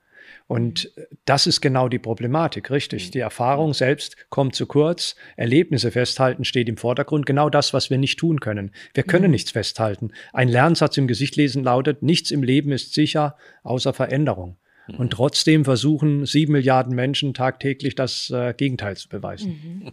Und 0.47 0.91
das 1.25 1.45
ist 1.45 1.61
genau 1.61 1.87
die 1.87 1.99
Problematik, 1.99 2.71
richtig. 2.71 3.07
Mhm. 3.07 3.11
Die 3.11 3.19
Erfahrung 3.19 3.75
selbst 3.75 4.17
kommt 4.31 4.55
zu 4.55 4.65
kurz, 4.65 5.15
Erlebnisse 5.37 5.91
festhalten 5.91 6.45
steht 6.45 6.67
im 6.67 6.77
Vordergrund, 6.77 7.27
genau 7.27 7.51
das, 7.51 7.75
was 7.75 7.91
wir 7.91 7.99
nicht 7.99 8.17
tun 8.17 8.39
können. 8.39 8.71
Wir 8.95 9.03
können 9.03 9.25
mhm. 9.25 9.31
nichts 9.33 9.51
festhalten. 9.51 10.13
Ein 10.33 10.49
Lernsatz 10.49 10.97
im 10.97 11.05
Gesicht 11.05 11.35
lesen 11.35 11.63
lautet, 11.63 12.01
nichts 12.01 12.31
im 12.31 12.41
Leben 12.41 12.71
ist 12.71 12.95
sicher, 12.95 13.37
außer 13.61 13.93
Veränderung. 13.93 14.57
Mhm. 14.87 14.95
Und 14.95 15.13
trotzdem 15.13 15.63
versuchen 15.63 16.25
sieben 16.25 16.53
Milliarden 16.53 16.95
Menschen 16.95 17.35
tagtäglich 17.35 17.93
das 17.93 18.31
äh, 18.31 18.55
Gegenteil 18.57 18.97
zu 18.97 19.09
beweisen. 19.09 19.49
Mhm. 19.83 19.91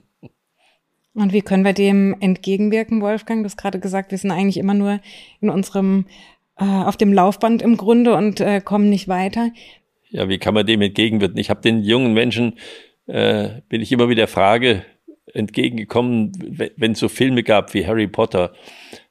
Und 1.15 1.33
wie 1.33 1.43
können 1.43 1.65
wir 1.65 1.75
dem 1.75 2.17
entgegenwirken, 2.21 3.03
Wolfgang? 3.03 3.43
Du 3.43 3.47
hast 3.47 3.57
gerade 3.57 3.81
gesagt, 3.81 4.11
wir 4.11 4.19
sind 4.19 4.31
eigentlich 4.31 4.57
immer 4.57 4.75
nur 4.75 5.01
in 5.41 5.51
unserem, 5.51 6.07
äh, 6.59 6.65
auf 6.65 6.97
dem 6.97 7.13
Laufband 7.13 7.61
im 7.61 7.77
Grunde 7.77 8.15
und 8.15 8.41
äh, 8.41 8.61
kommen 8.61 8.89
nicht 8.89 9.09
weiter. 9.09 9.51
Ja, 10.11 10.29
wie 10.29 10.39
kann 10.39 10.55
man 10.55 10.67
dem 10.67 10.81
entgegenwirken? 10.81 11.39
Ich 11.39 11.51
habe 11.51 11.61
den 11.61 11.83
jungen 11.83 12.15
Menschen, 12.15 12.59
äh, 13.07 13.61
bin 13.69 13.83
ich 13.83 13.93
immer 13.93 14.09
wieder 14.09 14.27
Frage 14.27 14.85
entgegengekommen, 15.35 16.33
wenn 16.77 16.93
es 16.93 16.99
so 16.99 17.09
Filme 17.09 17.43
gab 17.43 17.75
wie 17.75 17.87
Harry 17.87 18.09
Potter. 18.09 18.53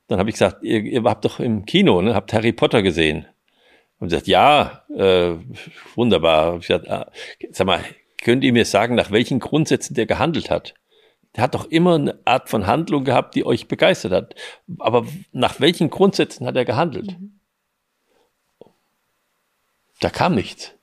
Dann 0.08 0.20
habe 0.20 0.30
ich 0.30 0.36
gesagt, 0.36 0.64
ihr, 0.64 0.82
ihr 0.84 1.04
habt 1.04 1.26
doch 1.26 1.40
im 1.40 1.66
Kino, 1.66 2.02
ne, 2.02 2.14
habt 2.14 2.34
Harry 2.34 2.52
Potter 2.52 2.82
gesehen. 2.82 3.26
Und 4.00 4.10
gesagt, 4.10 4.28
ja, 4.28 4.84
äh, 4.96 5.36
wunderbar. 5.96 6.58
Ich 6.58 6.68
gesagt, 6.68 6.90
ah, 6.90 7.12
sag 7.52 7.68
mal, 7.68 7.84
könnt 8.24 8.44
ihr 8.44 8.54
mir 8.54 8.66
sagen, 8.66 8.96
nach 8.96 9.12
welchen 9.12 9.40
Grundsätzen 9.40 9.94
der 9.94 10.08
gehandelt 10.08 10.50
hat? 10.50 10.74
Der 11.36 11.44
hat 11.44 11.56
doch 11.56 11.66
immer 11.66 11.96
eine 11.96 12.20
Art 12.26 12.50
von 12.50 12.68
Handlung 12.68 13.04
gehabt, 13.04 13.36
die 13.36 13.46
euch 13.46 13.68
begeistert 13.68 14.12
hat. 14.12 14.36
Aber 14.80 15.06
nach 15.32 15.60
welchen 15.60 15.90
Grundsätzen 15.90 16.46
hat 16.46 16.56
er 16.56 16.66
gehandelt? 16.66 17.20
Mhm. 17.20 17.40
Da 20.02 20.10
kam 20.10 20.36
nichts. 20.36 20.74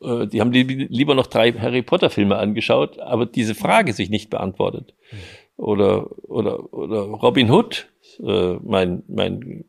Äh, 0.00 0.26
die 0.26 0.40
haben 0.40 0.52
lieber 0.52 1.14
noch 1.14 1.26
drei 1.26 1.52
Harry 1.52 1.82
Potter 1.82 2.10
Filme 2.10 2.36
angeschaut, 2.36 2.98
aber 3.00 3.26
diese 3.26 3.54
Frage 3.54 3.92
sich 3.92 4.10
nicht 4.10 4.30
beantwortet. 4.30 4.94
Mhm. 5.10 5.16
Oder, 5.56 6.28
oder, 6.28 6.72
oder 6.74 7.00
Robin 7.00 7.50
Hood, 7.50 7.88
äh, 8.22 8.54
mein, 8.62 9.02
mein 9.08 9.64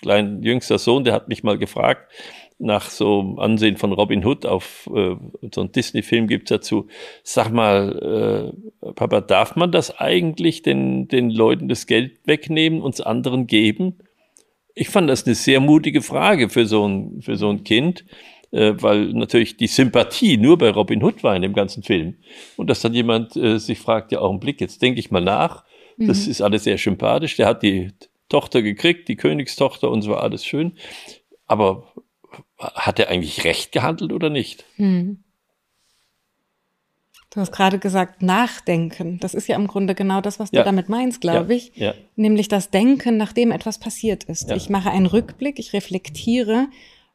klein 0.00 0.42
jüngster 0.42 0.78
Sohn, 0.78 1.04
der 1.04 1.12
hat 1.12 1.28
mich 1.28 1.44
mal 1.44 1.58
gefragt, 1.58 2.10
nach 2.58 2.90
so 2.90 3.20
einem 3.20 3.38
Ansehen 3.38 3.76
von 3.76 3.92
Robin 3.92 4.24
Hood 4.24 4.44
auf 4.44 4.90
äh, 4.92 5.16
so 5.54 5.60
einen 5.60 5.72
Disney-Film 5.72 6.26
gibt's 6.26 6.50
dazu. 6.50 6.88
Sag 7.22 7.52
mal, 7.52 8.52
äh, 8.82 8.92
Papa, 8.92 9.20
darf 9.20 9.54
man 9.56 9.70
das 9.70 9.96
eigentlich 9.98 10.62
den, 10.62 11.08
den 11.08 11.30
Leuten 11.30 11.68
das 11.68 11.86
Geld 11.86 12.18
wegnehmen, 12.24 12.82
uns 12.82 13.00
anderen 13.00 13.46
geben? 13.46 13.98
Ich 14.74 14.88
fand 14.88 15.08
das 15.08 15.24
eine 15.24 15.34
sehr 15.34 15.60
mutige 15.60 16.02
Frage 16.02 16.48
für 16.48 16.66
so 16.66 16.86
ein, 16.86 17.22
für 17.22 17.36
so 17.36 17.48
ein 17.48 17.62
Kind, 17.62 18.04
äh, 18.50 18.74
weil 18.76 19.12
natürlich 19.12 19.56
die 19.56 19.66
Sympathie 19.68 20.36
nur 20.36 20.58
bei 20.58 20.70
Robin 20.70 21.02
Hood 21.02 21.22
war 21.22 21.36
in 21.36 21.42
dem 21.42 21.54
ganzen 21.54 21.84
Film. 21.84 22.16
Und 22.56 22.68
dass 22.70 22.80
dann 22.80 22.94
jemand 22.94 23.36
äh, 23.36 23.58
sich 23.58 23.78
fragt, 23.78 24.10
ja, 24.10 24.18
Augenblick, 24.18 24.60
jetzt 24.60 24.82
denke 24.82 24.98
ich 24.98 25.10
mal 25.10 25.20
nach. 25.20 25.64
Das 25.96 26.26
mhm. 26.26 26.30
ist 26.30 26.40
alles 26.40 26.64
sehr 26.64 26.78
sympathisch. 26.78 27.36
Der 27.36 27.46
hat 27.46 27.62
die 27.62 27.90
Tochter 28.28 28.62
gekriegt, 28.62 29.08
die 29.08 29.16
Königstochter 29.16 29.90
und 29.90 30.02
so 30.02 30.10
war 30.10 30.22
alles 30.22 30.44
schön. 30.44 30.72
Aber 31.46 31.92
hat 32.58 32.98
er 32.98 33.08
eigentlich 33.08 33.44
recht 33.44 33.72
gehandelt 33.72 34.12
oder 34.12 34.30
nicht? 34.30 34.64
Hm. 34.76 35.22
Du 37.30 37.40
hast 37.40 37.52
gerade 37.52 37.78
gesagt, 37.78 38.22
nachdenken. 38.22 39.20
Das 39.20 39.34
ist 39.34 39.48
ja 39.48 39.56
im 39.56 39.66
Grunde 39.66 39.94
genau 39.94 40.22
das, 40.22 40.40
was 40.40 40.50
du 40.50 40.64
damit 40.64 40.88
meinst, 40.88 41.20
glaube 41.20 41.52
ja. 41.52 41.56
ich. 41.56 41.72
Ja. 41.74 41.94
Nämlich 42.16 42.48
das 42.48 42.70
Denken, 42.70 43.18
nachdem 43.18 43.52
etwas 43.52 43.78
passiert 43.78 44.24
ist. 44.24 44.50
Ich 44.50 44.70
mache 44.70 44.90
einen 44.90 45.04
Rückblick, 45.04 45.58
ich 45.58 45.74
reflektiere, 45.74 46.68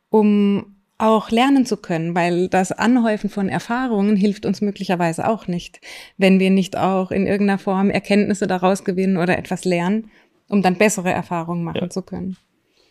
um 0.10 0.76
auch 1.00 1.32
lernen 1.32 1.66
zu 1.66 1.78
können, 1.78 2.14
weil 2.14 2.48
das 2.48 2.72
Anhäufen 2.72 3.30
von 3.30 3.50
Erfahrungen 3.50 4.16
hilft 4.16 4.46
uns 4.46 4.62
möglicherweise 4.62 5.28
auch 5.28 5.48
nicht, 5.48 5.82
wenn 6.18 6.40
wir 6.40 6.52
nicht 6.52 6.78
auch 6.78 7.10
in 7.10 7.26
irgendeiner 7.26 7.58
Form 7.58 7.90
Erkenntnisse 7.90 8.46
daraus 8.46 8.84
gewinnen 8.84 9.18
oder 9.18 9.38
etwas 9.38 9.66
lernen, 9.66 10.12
um 10.48 10.62
dann 10.62 10.78
bessere 10.78 11.12
Erfahrungen 11.12 11.64
machen 11.64 11.90
zu 11.90 12.04
können. 12.04 12.38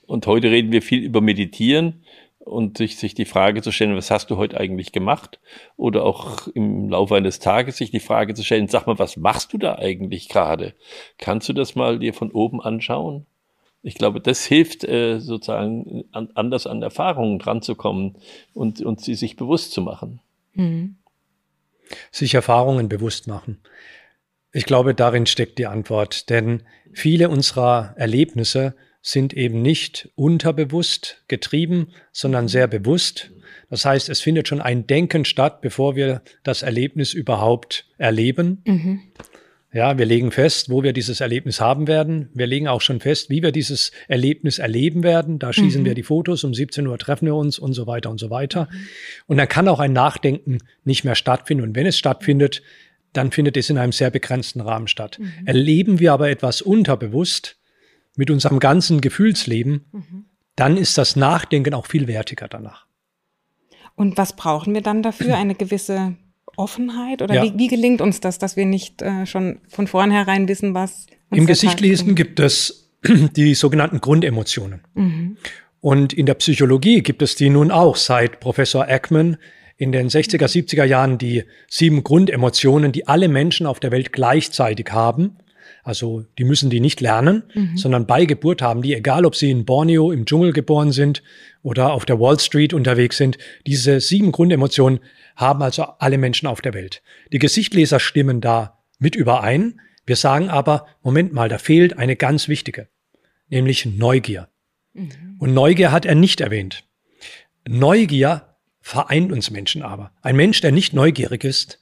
Und 0.07 0.27
heute 0.27 0.51
reden 0.51 0.73
wir 0.73 0.83
viel 0.83 1.05
über 1.05 1.21
Meditieren 1.21 2.03
und 2.45 2.79
sich, 2.79 2.97
sich 2.97 3.15
die 3.15 3.25
Frage 3.25 3.63
zu 3.63 3.73
stellen, 3.73 3.97
was 3.97 4.11
hast 4.11 4.31
du 4.31 4.37
heute 4.37 4.59
eigentlich 4.59 4.93
gemacht? 4.93 5.41
Oder 5.77 6.05
auch 6.05 6.49
im 6.49 6.89
Laufe 6.89 7.15
eines 7.15 7.39
Tages 7.39 7.77
sich 7.77 7.91
die 7.91 8.01
Frage 8.01 8.35
zu 8.35 8.43
stellen, 8.43 8.69
sag 8.69 8.87
mal, 8.87 8.99
was 8.99 9.17
machst 9.17 9.53
du 9.53 9.59
da 9.59 9.77
eigentlich 9.77 10.29
gerade? 10.29 10.75
Kannst 11.19 11.49
du 11.49 11.53
das 11.53 11.75
mal 11.75 11.99
dir 11.99 12.15
von 12.15 12.31
oben 12.31 12.61
anschauen? 12.61 13.27
Ich 13.83 13.95
glaube, 13.95 14.21
das 14.21 14.45
hilft 14.45 14.85
äh, 14.85 15.19
sozusagen 15.19 16.05
an, 16.13 16.31
anders 16.35 16.67
an 16.67 16.83
Erfahrungen 16.83 17.39
dranzukommen 17.39 18.17
und, 18.55 18.81
und 18.81 19.01
sie 19.01 19.15
sich 19.15 19.37
bewusst 19.37 19.73
zu 19.73 19.81
machen. 19.81 20.21
Mhm. 20.55 20.97
Sich 22.11 22.35
Erfahrungen 22.35 22.89
bewusst 22.89 23.27
machen. 23.27 23.59
Ich 24.53 24.67
glaube, 24.67 24.95
darin 24.95 25.27
steckt 25.27 25.59
die 25.59 25.67
Antwort, 25.67 26.31
denn 26.31 26.63
viele 26.93 27.29
unserer 27.29 27.95
Erlebnisse 27.97 28.75
sind 29.03 29.35
eben 29.35 29.61
nicht 29.63 30.09
unterbewusst 30.15 31.25
getrieben, 31.29 31.89
sondern 32.13 32.49
sehr 32.49 32.69
bewusst. 32.69 33.33
Das 33.69 33.85
heißt, 33.85 34.09
es 34.09 34.21
findet 34.21 34.49
schon 34.49 34.61
ein 34.61 34.87
Denken 34.87 35.25
statt, 35.25 35.61
bevor 35.61 35.97
wir 35.97 36.23
das 36.45 36.63
Erlebnis 36.63 37.13
überhaupt 37.13 37.87
erleben. 37.99 38.63
Mhm. 38.65 39.01
Ja, 39.75 39.97
wir 39.97 40.05
legen 40.05 40.31
fest, 40.31 40.69
wo 40.69 40.83
wir 40.83 40.93
dieses 40.93 41.23
Erlebnis 41.23 41.59
haben 41.59 41.89
werden. 41.89 42.29
Wir 42.35 42.47
legen 42.47 42.69
auch 42.69 42.83
schon 42.83 43.01
fest, 43.01 43.31
wie 43.31 43.43
wir 43.43 43.53
dieses 43.53 43.91
Erlebnis 44.07 44.59
erleben 44.59 45.03
werden. 45.03 45.39
Da 45.39 45.53
schießen 45.53 45.81
mhm. 45.81 45.87
wir 45.87 45.95
die 45.95 46.03
Fotos, 46.03 46.45
um 46.45 46.53
17 46.53 46.87
Uhr 46.87 46.99
treffen 46.99 47.25
wir 47.25 47.35
uns 47.35 47.59
und 47.59 47.73
so 47.73 47.87
weiter 47.87 48.11
und 48.11 48.21
so 48.21 48.29
weiter. 48.29 48.69
Und 49.27 49.39
dann 49.39 49.49
kann 49.49 49.69
auch 49.69 49.81
ein 49.81 49.95
Nachdenken 49.95 50.59
nicht 50.85 51.05
mehr 51.05 51.15
stattfinden. 51.15 51.65
Und 51.65 51.75
wenn 51.75 51.87
es 51.87 51.97
stattfindet, 51.97 52.63
dann 53.15 53.33
findet 53.33 53.57
es 53.57 53.71
in 53.71 53.79
einem 53.79 53.93
sehr 53.93 54.11
begrenzten 54.11 54.61
Rahmen 54.61 54.89
statt. 54.89 55.19
Mhm. 55.19 55.47
Erleben 55.47 55.99
wir 55.99 56.13
aber 56.13 56.29
etwas 56.29 56.61
unterbewusst, 56.61 57.57
mit 58.17 58.31
unserem 58.31 58.59
ganzen 58.59 59.01
Gefühlsleben, 59.01 59.87
mhm. 59.93 60.25
dann 60.57 60.77
ist 60.77 60.99
das 60.99 61.17
Nachdenken 61.17 61.75
auch 61.75 61.87
viel 61.87 62.07
wertiger 62.07 62.49
danach. 62.49 62.87
Und 63.95 64.17
was 64.17 64.35
brauchen 64.35 64.75
wir 64.75 64.83
dann 64.83 65.03
dafür? 65.03 65.37
Eine 65.37 65.55
gewisse 65.55 66.17
Offenheit? 66.57 67.23
Oder 67.23 67.35
ja. 67.35 67.43
wie, 67.45 67.59
wie, 67.59 67.69
gelingt 67.69 68.01
uns 68.01 68.21
das, 68.21 68.39
dass 68.39 68.57
wir 68.57 68.67
nicht 68.67 69.03
äh, 69.03 69.27
schon 69.27 69.61
von 69.69 69.87
vornherein 69.87 70.49
wissen, 70.49 70.75
was 70.75 71.07
uns 71.31 71.39
Im 71.39 71.47
Gesichtlesen 71.47 72.15
gibt 72.15 72.41
es 72.41 72.91
die 73.05 73.55
sogenannten 73.55 74.01
Grundemotionen. 74.01 74.83
Mhm. 74.95 75.37
Und 75.81 76.13
in 76.13 76.27
der 76.27 76.35
Psychologie 76.35 77.03
gibt 77.03 77.23
es 77.23 77.35
die 77.35 77.51
nun 77.51 77.71
auch 77.71 77.97
seit 77.97 78.41
Professor 78.41 78.89
Ekman 78.89 79.37
in 79.77 79.91
den 79.91 80.09
60er, 80.09 80.47
70er 80.47 80.85
Jahren 80.85 81.19
die 81.19 81.45
sieben 81.69 82.05
Grundemotionen, 82.05 82.93
die 82.93 83.09
alle 83.09 83.29
Menschen 83.29 83.67
auf 83.67 83.81
der 83.81 83.91
Welt 83.91 84.13
gleichzeitig 84.13 84.93
haben. 84.93 85.39
Also 85.83 86.25
die 86.39 86.45
müssen 86.45 86.71
die 86.71 86.81
nicht 86.81 87.01
lernen, 87.01 87.43
mhm. 87.55 87.77
sondern 87.77 88.07
bei 88.07 88.25
Geburt 88.25 88.63
haben 88.63 88.83
die, 88.83 88.95
egal 88.95 89.27
ob 89.27 89.35
sie 89.35 89.51
in 89.51 89.65
Borneo 89.65 90.13
im 90.13 90.27
Dschungel 90.27 90.53
geboren 90.53 90.93
sind 90.93 91.23
oder 91.63 91.93
auf 91.93 92.05
der 92.05 92.21
Wall 92.21 92.39
Street 92.39 92.73
unterwegs 92.73 93.17
sind, 93.17 93.37
diese 93.67 94.01
sieben 94.01 94.31
Grundemotionen 94.31 95.01
haben 95.35 95.63
also 95.63 95.85
alle 95.99 96.19
Menschen 96.19 96.47
auf 96.47 96.61
der 96.61 96.75
Welt. 96.75 97.03
Die 97.33 97.41
Gesichtleser 97.41 97.99
stimmen 97.99 98.41
da 98.41 98.79
mit 98.99 99.17
überein. 99.17 99.81
Wir 100.07 100.17
sagen 100.17 100.49
aber, 100.49 100.87
Moment 101.03 101.33
mal, 101.33 101.49
da 101.49 101.59
fehlt 101.59 101.99
eine 101.99 102.15
ganz 102.15 102.49
wichtige, 102.49 102.89
nämlich 103.49 103.85
Neugier. 103.85 104.49
Mhm. 104.93 105.37
Und 105.41 105.53
Neugier 105.53 105.91
hat 105.91 106.07
er 106.07 106.15
nicht 106.15 106.41
erwähnt. 106.41 106.85
Neugier 107.67 108.57
vereint 108.81 109.33
uns 109.33 109.51
Menschen 109.51 109.83
aber. 109.83 110.13
Ein 110.23 110.37
Mensch, 110.37 110.61
der 110.61 110.71
nicht 110.71 110.93
neugierig 110.93 111.43
ist, 111.43 111.81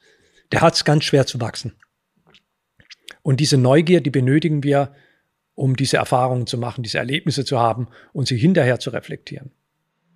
der 0.52 0.62
hat 0.62 0.74
es 0.74 0.84
ganz 0.84 1.04
schwer 1.04 1.26
zu 1.26 1.40
wachsen. 1.40 1.74
Und 3.22 3.40
diese 3.40 3.56
Neugier, 3.56 4.00
die 4.00 4.10
benötigen 4.10 4.62
wir, 4.62 4.92
um 5.54 5.76
diese 5.76 5.98
Erfahrungen 5.98 6.46
zu 6.46 6.58
machen, 6.58 6.82
diese 6.82 6.98
Erlebnisse 6.98 7.44
zu 7.44 7.58
haben 7.58 7.88
und 8.12 8.26
sie 8.28 8.36
hinterher 8.36 8.78
zu 8.78 8.90
reflektieren. 8.90 9.50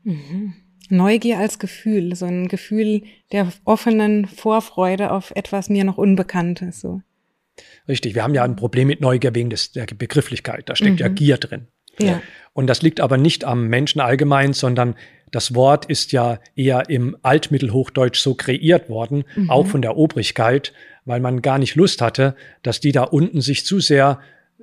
Mhm. 0.03 0.55
Neugier 0.91 1.39
als 1.39 1.59
Gefühl, 1.59 2.15
so 2.15 2.27
ein 2.27 2.49
Gefühl 2.49 3.03
der 3.33 3.49
offenen 3.65 4.27
Vorfreude 4.27 5.11
auf 5.11 5.33
etwas 5.35 5.69
mir 5.69 5.85
noch 5.85 5.99
Unbekanntes. 5.99 6.81
So. 6.81 7.03
Richtig, 7.89 8.15
wir 8.15 8.23
haben 8.23 8.35
ja 8.35 8.45
ein 8.45 8.57
Problem 8.57 8.89
mit 8.89 9.01
Neugier 9.01 9.35
wegen 9.35 9.51
des, 9.51 9.73
der 9.73 9.87
Begrifflichkeit. 9.87 10.69
Da 10.69 10.77
steckt 10.77 10.95
mhm. 10.95 10.99
ja 10.99 11.09
Gier 11.09 11.37
drin. 11.39 11.69
Ja. 11.99 12.23
Und 12.53 12.67
das 12.67 12.83
liegt 12.83 13.01
aber 13.01 13.17
nicht 13.17 13.45
am 13.45 13.69
Menschen 13.69 14.01
allgemein, 14.01 14.53
sondern 14.53 14.95
das 15.31 15.55
Wort 15.55 15.87
ist 15.87 16.13
ja 16.13 16.39
eher 16.55 16.89
im 16.89 17.17
Altmittelhochdeutsch 17.23 18.21
so 18.21 18.35
kreiert 18.35 18.89
worden, 18.89 19.25
mhm. 19.37 19.51
auch 19.51 19.67
von 19.67 19.83
der 19.83 19.97
Obrigkeit, 19.97 20.73
weil 21.05 21.21
man 21.21 21.43
gar 21.43 21.59
nicht 21.59 21.75
Lust 21.75 22.01
hatte, 22.01 22.35
dass 22.63 22.81
die 22.81 22.93
da 22.93 23.03
unten 23.03 23.41
sich 23.41 23.67
zu 23.67 23.81
sehr 23.81 24.21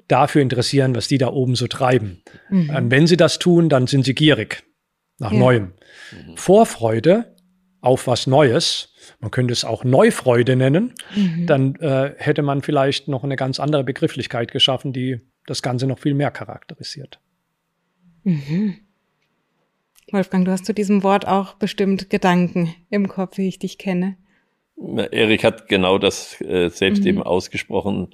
dafür 0.08 0.42
interessieren, 0.42 0.96
was 0.96 1.08
die 1.08 1.18
da 1.18 1.28
oben 1.28 1.56
so 1.56 1.68
treiben. 1.68 2.22
Mhm. 2.50 2.70
Und 2.70 2.92
wenn 2.92 3.08
sie 3.08 3.18
das 3.18 3.40
tun, 3.40 3.70
dann 3.70 3.88
sind 3.88 4.06
sie 4.06 4.16
gierig 4.16 4.64
nach 5.20 5.32
ja. 5.32 5.40
Neuem. 5.40 5.74
Mhm. 6.12 6.38
Vorfreude 6.38 7.36
auf 7.82 8.08
was 8.08 8.28
Neues, 8.28 8.94
man 9.20 9.32
könnte 9.32 9.54
es 9.54 9.66
auch 9.66 9.84
Neufreude 9.84 10.56
nennen, 10.56 10.94
mhm. 11.16 11.48
dann 11.48 11.76
äh, 11.76 12.14
hätte 12.18 12.44
man 12.44 12.62
vielleicht 12.62 13.08
noch 13.08 13.24
eine 13.24 13.36
ganz 13.36 13.60
andere 13.60 13.84
Begrifflichkeit 13.84 14.52
geschaffen, 14.52 14.94
die 14.94 15.20
das 15.48 15.62
Ganze 15.62 15.88
noch 15.88 16.00
viel 16.00 16.14
mehr 16.14 16.32
charakterisiert. 16.32 17.20
Mhm. 18.24 18.76
Wolfgang, 20.12 20.46
du 20.46 20.52
hast 20.52 20.66
zu 20.66 20.74
diesem 20.74 21.04
Wort 21.04 21.28
auch 21.28 21.56
bestimmt 21.56 22.10
Gedanken 22.10 22.76
im 22.90 23.08
Kopf, 23.08 23.38
wie 23.38 23.48
ich 23.48 23.60
dich 23.60 23.78
kenne. 23.78 24.18
Erik 25.12 25.44
hat 25.44 25.68
genau 25.68 25.98
das 25.98 26.40
äh, 26.42 26.70
selbst 26.70 27.04
mhm. 27.04 27.08
eben 27.08 27.24
ausgesprochen, 27.24 28.10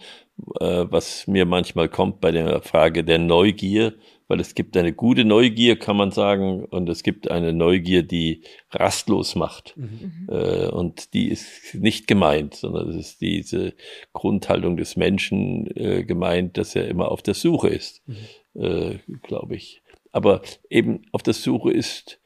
äh, 0.59 0.85
was 0.89 1.27
mir 1.27 1.45
manchmal 1.45 1.89
kommt 1.89 2.21
bei 2.21 2.31
der 2.31 2.61
Frage 2.61 3.03
der 3.03 3.19
Neugier, 3.19 3.93
weil 4.27 4.39
es 4.39 4.55
gibt 4.55 4.75
eine 4.75 4.91
gute 4.91 5.23
Neugier, 5.23 5.79
kann 5.79 5.95
man 5.95 6.11
sagen, 6.11 6.65
und 6.65 6.89
es 6.89 7.03
gibt 7.03 7.31
eine 7.31 7.53
Neugier, 7.53 8.03
die 8.03 8.43
rastlos 8.71 9.35
macht. 9.35 9.75
Mhm. 9.77 10.27
Äh, 10.29 10.67
und 10.67 11.13
die 11.13 11.29
ist 11.29 11.73
nicht 11.73 12.07
gemeint, 12.07 12.55
sondern 12.55 12.89
es 12.89 12.95
ist 12.95 13.21
diese 13.21 13.73
Grundhaltung 14.13 14.77
des 14.77 14.97
Menschen 14.97 15.67
äh, 15.75 16.03
gemeint, 16.03 16.57
dass 16.57 16.75
er 16.75 16.87
immer 16.87 17.09
auf 17.11 17.21
der 17.21 17.33
Suche 17.33 17.69
ist, 17.69 18.01
mhm. 18.07 18.61
äh, 18.61 18.99
glaube 19.23 19.55
ich 19.55 19.81
aber 20.17 20.41
eben 20.69 21.03
auf 21.11 21.21
der 21.21 21.35
Suche 21.35 21.71
ist 21.71 22.19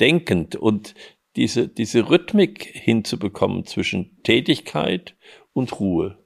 denkend 0.00 0.56
und 0.56 0.94
diese, 1.36 1.68
diese 1.68 2.10
Rhythmik 2.10 2.64
hinzubekommen 2.64 3.64
zwischen 3.64 4.22
Tätigkeit 4.22 5.16
und 5.52 5.78
Ruhe. 5.80 6.18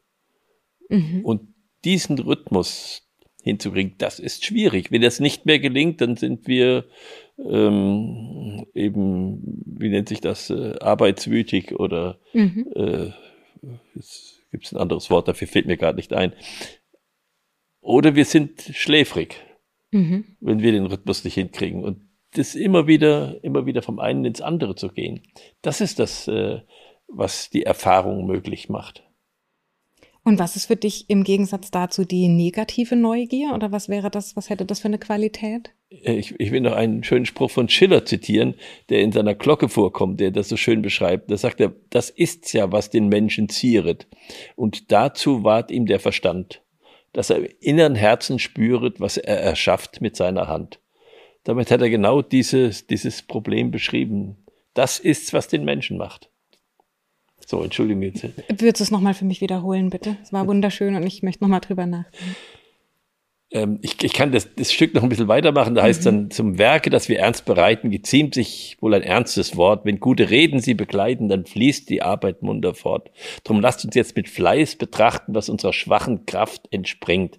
Mhm. 0.88 1.24
Und 1.24 1.54
diesen 1.84 2.18
Rhythmus 2.18 3.08
hinzukriegen, 3.42 3.94
das 3.98 4.18
ist 4.18 4.44
schwierig. 4.44 4.90
Wenn 4.90 5.02
das 5.02 5.20
nicht 5.20 5.46
mehr 5.46 5.58
gelingt, 5.58 6.00
dann 6.00 6.16
sind 6.16 6.46
wir 6.46 6.86
ähm, 7.38 8.66
eben, 8.74 9.62
wie 9.64 9.88
nennt 9.88 10.08
sich 10.08 10.20
das, 10.20 10.50
äh, 10.50 10.74
arbeitswütig 10.80 11.78
oder 11.78 12.18
mhm. 12.32 12.66
äh, 12.74 13.10
gibt 14.50 14.64
es 14.64 14.72
ein 14.72 14.78
anderes 14.78 15.10
Wort, 15.10 15.28
dafür 15.28 15.46
fällt 15.46 15.66
mir 15.66 15.76
gerade 15.76 15.96
nicht 15.96 16.12
ein. 16.12 16.32
Oder 17.80 18.16
wir 18.16 18.24
sind 18.24 18.60
schläfrig 18.72 19.36
mhm. 19.92 20.24
wenn 20.40 20.60
wir 20.60 20.72
den 20.72 20.86
Rhythmus 20.86 21.24
nicht 21.24 21.34
hinkriegen. 21.34 21.82
Und 21.82 22.07
das 22.34 22.54
immer 22.54 22.86
wieder, 22.86 23.42
immer 23.42 23.66
wieder 23.66 23.82
vom 23.82 23.98
einen 23.98 24.24
ins 24.24 24.40
andere 24.40 24.74
zu 24.74 24.88
gehen. 24.88 25.22
Das 25.62 25.80
ist 25.80 25.98
das, 25.98 26.28
äh, 26.28 26.60
was 27.06 27.50
die 27.50 27.64
Erfahrung 27.64 28.26
möglich 28.26 28.68
macht. 28.68 29.04
Und 30.24 30.38
was 30.38 30.56
ist 30.56 30.66
für 30.66 30.76
dich 30.76 31.08
im 31.08 31.24
Gegensatz 31.24 31.70
dazu 31.70 32.04
die 32.04 32.28
negative 32.28 32.96
Neugier? 32.96 33.52
Oder 33.54 33.72
was 33.72 33.88
wäre 33.88 34.10
das, 34.10 34.36
was 34.36 34.50
hätte 34.50 34.66
das 34.66 34.80
für 34.80 34.88
eine 34.88 34.98
Qualität? 34.98 35.72
ich, 35.90 36.38
ich 36.38 36.50
will 36.52 36.60
noch 36.60 36.74
einen 36.74 37.02
schönen 37.02 37.26
Spruch 37.26 37.50
von 37.50 37.68
Schiller 37.68 38.04
zitieren, 38.04 38.54
der 38.90 39.00
in 39.00 39.12
seiner 39.12 39.34
Glocke 39.34 39.68
vorkommt, 39.68 40.20
der 40.20 40.30
das 40.30 40.48
so 40.48 40.56
schön 40.56 40.82
beschreibt. 40.82 41.30
Da 41.30 41.36
sagt 41.36 41.60
er, 41.60 41.72
das 41.90 42.10
ist's 42.10 42.52
ja, 42.52 42.70
was 42.72 42.90
den 42.90 43.08
Menschen 43.08 43.48
zieret. 43.48 44.06
Und 44.54 44.92
dazu 44.92 45.44
ward 45.44 45.70
ihm 45.70 45.86
der 45.86 46.00
Verstand, 46.00 46.62
dass 47.12 47.30
er 47.30 47.38
im 47.38 47.48
inneren 47.60 47.94
Herzen 47.94 48.38
spüret, 48.38 49.00
was 49.00 49.16
er 49.16 49.40
erschafft 49.40 50.00
mit 50.00 50.14
seiner 50.16 50.46
Hand. 50.46 50.80
Damit 51.48 51.70
hat 51.70 51.80
er 51.80 51.88
genau 51.88 52.20
dieses, 52.20 52.87
dieses 52.87 53.22
Problem 53.22 53.70
beschrieben. 53.70 54.37
Das 54.74 54.98
ist's, 54.98 55.32
was 55.32 55.48
den 55.48 55.64
Menschen 55.64 55.96
macht. 55.96 56.28
So, 57.46 57.62
Entschuldigung 57.62 58.02
jetzt. 58.02 58.22
Würdest 58.50 58.80
du 58.80 58.84
es 58.84 58.90
nochmal 58.90 59.14
für 59.14 59.24
mich 59.24 59.40
wiederholen, 59.40 59.88
bitte? 59.88 60.18
Es 60.22 60.30
war 60.30 60.46
wunderschön 60.46 60.94
und 60.94 61.06
ich 61.06 61.22
möchte 61.22 61.42
nochmal 61.42 61.61
drüber 61.61 61.87
nachdenken. 61.87 62.37
Ähm, 63.50 63.78
ich, 63.80 64.04
ich 64.04 64.12
kann 64.12 64.30
das, 64.30 64.54
das 64.56 64.70
Stück 64.70 64.92
noch 64.92 65.02
ein 65.02 65.08
bisschen 65.08 65.28
weitermachen. 65.28 65.74
Da 65.74 65.84
heißt 65.84 66.02
mhm. 66.02 66.04
dann, 66.04 66.30
zum 66.30 66.58
Werke, 66.58 66.90
das 66.90 67.08
wir 67.08 67.18
ernst 67.18 67.46
bereiten, 67.46 67.90
geziemt 67.90 68.34
sich 68.34 68.76
wohl 68.82 68.92
ein 68.92 69.02
ernstes 69.02 69.56
Wort. 69.56 69.87
Wenn 69.87 70.00
gute 70.00 70.28
Reden 70.28 70.61
sie 70.61 70.74
begleiten, 70.74 71.30
dann 71.30 71.46
fließt 71.46 71.88
die 71.88 72.02
Arbeit 72.02 72.42
munter 72.42 72.74
fort. 72.74 73.11
Drum 73.44 73.62
lasst 73.62 73.87
uns 73.87 73.94
jetzt 73.94 74.16
mit 74.16 74.28
Fleiß 74.28 74.76
betrachten, 74.76 75.34
was 75.34 75.48
unserer 75.48 75.72
schwachen 75.72 76.26
Kraft 76.26 76.68
entspringt. 76.70 77.38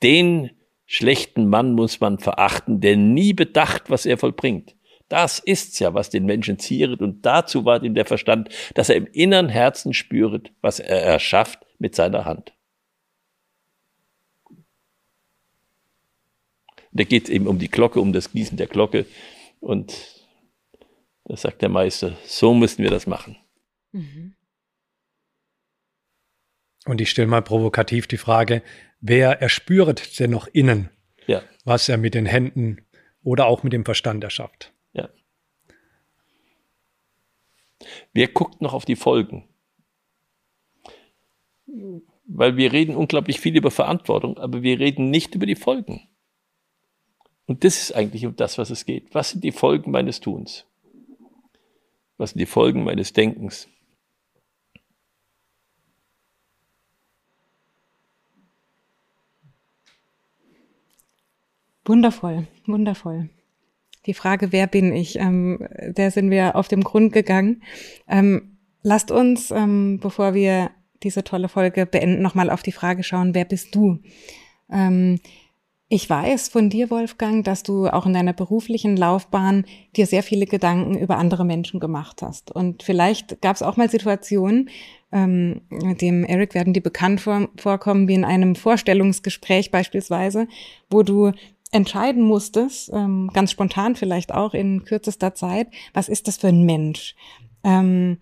Den 0.00 0.50
schlechten 0.92 1.48
Mann 1.48 1.72
muss 1.72 2.00
man 2.00 2.18
verachten, 2.18 2.82
der 2.82 2.98
nie 2.98 3.32
bedacht, 3.32 3.88
was 3.88 4.04
er 4.04 4.18
vollbringt. 4.18 4.76
Das 5.08 5.38
ist's 5.38 5.78
ja, 5.78 5.94
was 5.94 6.10
den 6.10 6.26
Menschen 6.26 6.58
zieret, 6.58 7.00
und 7.00 7.24
dazu 7.24 7.64
war 7.64 7.82
ihm 7.82 7.94
der 7.94 8.04
Verstand, 8.04 8.50
dass 8.74 8.90
er 8.90 8.96
im 8.96 9.06
inneren 9.06 9.48
Herzen 9.48 9.94
spüret, 9.94 10.52
was 10.60 10.80
er 10.80 11.02
erschafft 11.02 11.60
mit 11.78 11.94
seiner 11.94 12.26
Hand. 12.26 12.52
Da 16.92 17.04
geht 17.04 17.24
es 17.24 17.30
eben 17.30 17.46
um 17.46 17.58
die 17.58 17.70
Glocke, 17.70 17.98
um 17.98 18.12
das 18.12 18.32
Gießen 18.32 18.58
der 18.58 18.66
Glocke. 18.66 19.06
Und 19.60 19.96
da 21.24 21.38
sagt 21.38 21.62
der 21.62 21.70
Meister, 21.70 22.18
so 22.26 22.52
müssen 22.52 22.82
wir 22.82 22.90
das 22.90 23.06
machen. 23.06 23.38
Mhm. 23.92 24.34
Und 26.84 27.00
ich 27.00 27.08
stelle 27.08 27.28
mal 27.28 27.40
provokativ 27.40 28.06
die 28.08 28.18
Frage, 28.18 28.62
wer 29.02 29.42
erspüret 29.42 30.18
denn 30.18 30.30
noch 30.30 30.46
innen, 30.46 30.88
ja. 31.26 31.42
was 31.64 31.88
er 31.90 31.98
mit 31.98 32.14
den 32.14 32.24
Händen 32.24 32.86
oder 33.22 33.46
auch 33.46 33.62
mit 33.62 33.74
dem 33.74 33.84
Verstand 33.84 34.24
erschafft? 34.24 34.72
Ja. 34.94 35.10
Wer 38.14 38.28
guckt 38.28 38.62
noch 38.62 38.72
auf 38.72 38.86
die 38.86 38.96
Folgen? 38.96 39.48
Weil 42.24 42.56
wir 42.56 42.72
reden 42.72 42.96
unglaublich 42.96 43.40
viel 43.40 43.56
über 43.56 43.70
Verantwortung, 43.70 44.38
aber 44.38 44.62
wir 44.62 44.78
reden 44.78 45.10
nicht 45.10 45.34
über 45.34 45.46
die 45.46 45.56
Folgen. 45.56 46.08
Und 47.46 47.64
das 47.64 47.82
ist 47.82 47.92
eigentlich 47.92 48.24
um 48.24 48.36
das, 48.36 48.56
was 48.56 48.70
es 48.70 48.86
geht. 48.86 49.14
Was 49.14 49.30
sind 49.30 49.42
die 49.42 49.52
Folgen 49.52 49.90
meines 49.90 50.20
Tuns? 50.20 50.64
Was 52.16 52.30
sind 52.30 52.38
die 52.38 52.46
Folgen 52.46 52.84
meines 52.84 53.12
Denkens? 53.12 53.68
Wundervoll, 61.84 62.46
wundervoll. 62.66 63.28
Die 64.06 64.14
Frage, 64.14 64.52
wer 64.52 64.66
bin 64.66 64.92
ich, 64.92 65.18
ähm, 65.18 65.66
der 65.96 66.10
sind 66.10 66.30
wir 66.30 66.56
auf 66.56 66.68
dem 66.68 66.82
Grund 66.82 67.12
gegangen. 67.12 67.62
Ähm, 68.08 68.58
lasst 68.82 69.10
uns, 69.10 69.50
ähm, 69.50 69.98
bevor 70.00 70.34
wir 70.34 70.70
diese 71.02 71.24
tolle 71.24 71.48
Folge 71.48 71.86
beenden, 71.86 72.22
nochmal 72.22 72.50
auf 72.50 72.62
die 72.62 72.72
Frage 72.72 73.02
schauen, 73.02 73.34
wer 73.34 73.44
bist 73.44 73.74
du? 73.74 73.98
Ähm, 74.70 75.18
ich 75.88 76.08
weiß 76.08 76.48
von 76.48 76.70
dir, 76.70 76.88
Wolfgang, 76.90 77.44
dass 77.44 77.62
du 77.62 77.86
auch 77.86 78.06
in 78.06 78.14
deiner 78.14 78.32
beruflichen 78.32 78.96
Laufbahn 78.96 79.66
dir 79.94 80.06
sehr 80.06 80.22
viele 80.22 80.46
Gedanken 80.46 80.96
über 80.96 81.18
andere 81.18 81.44
Menschen 81.44 81.80
gemacht 81.80 82.22
hast. 82.22 82.50
Und 82.50 82.82
vielleicht 82.82 83.42
gab 83.42 83.56
es 83.56 83.62
auch 83.62 83.76
mal 83.76 83.90
Situationen, 83.90 84.70
ähm, 85.12 85.60
dem 86.00 86.24
Eric 86.24 86.54
werden 86.54 86.72
die 86.72 86.80
bekannt 86.80 87.20
vor, 87.20 87.50
vorkommen, 87.56 88.08
wie 88.08 88.14
in 88.14 88.24
einem 88.24 88.54
Vorstellungsgespräch 88.54 89.70
beispielsweise, 89.70 90.48
wo 90.88 91.02
du 91.02 91.32
entscheiden 91.72 92.22
musstest, 92.22 92.90
ähm, 92.92 93.30
ganz 93.32 93.50
spontan 93.50 93.96
vielleicht 93.96 94.32
auch 94.32 94.54
in 94.54 94.84
kürzester 94.84 95.34
Zeit, 95.34 95.68
was 95.94 96.08
ist 96.08 96.28
das 96.28 96.36
für 96.36 96.48
ein 96.48 96.64
Mensch? 96.64 97.16
Ähm, 97.64 98.18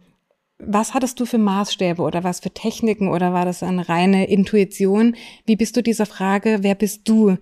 was 0.59 0.95
hattest 0.95 1.19
du 1.19 1.27
für 1.27 1.39
Maßstäbe 1.39 2.03
oder 2.03 2.23
was 2.23 2.41
für 2.41 2.51
Techniken 2.51 3.09
oder 3.09 3.33
war 3.33 3.45
das 3.45 3.63
eine 3.63 3.89
reine 3.89 4.29
Intuition? 4.29 5.17
Wie 5.47 5.57
bist 5.57 5.77
du 5.77 5.83
dieser 5.83 6.07
Frage, 6.07 6.59
wer 6.61 6.75
bist 6.75 7.09
du, 7.09 7.37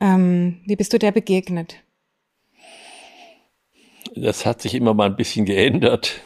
ähm, 0.00 0.60
wie 0.66 0.76
bist 0.76 0.92
du 0.92 0.98
der 0.98 1.12
begegnet? 1.12 1.76
Das 4.14 4.44
hat 4.44 4.60
sich 4.60 4.74
immer 4.74 4.94
mal 4.94 5.06
ein 5.06 5.16
bisschen 5.16 5.46
geändert. 5.46 6.20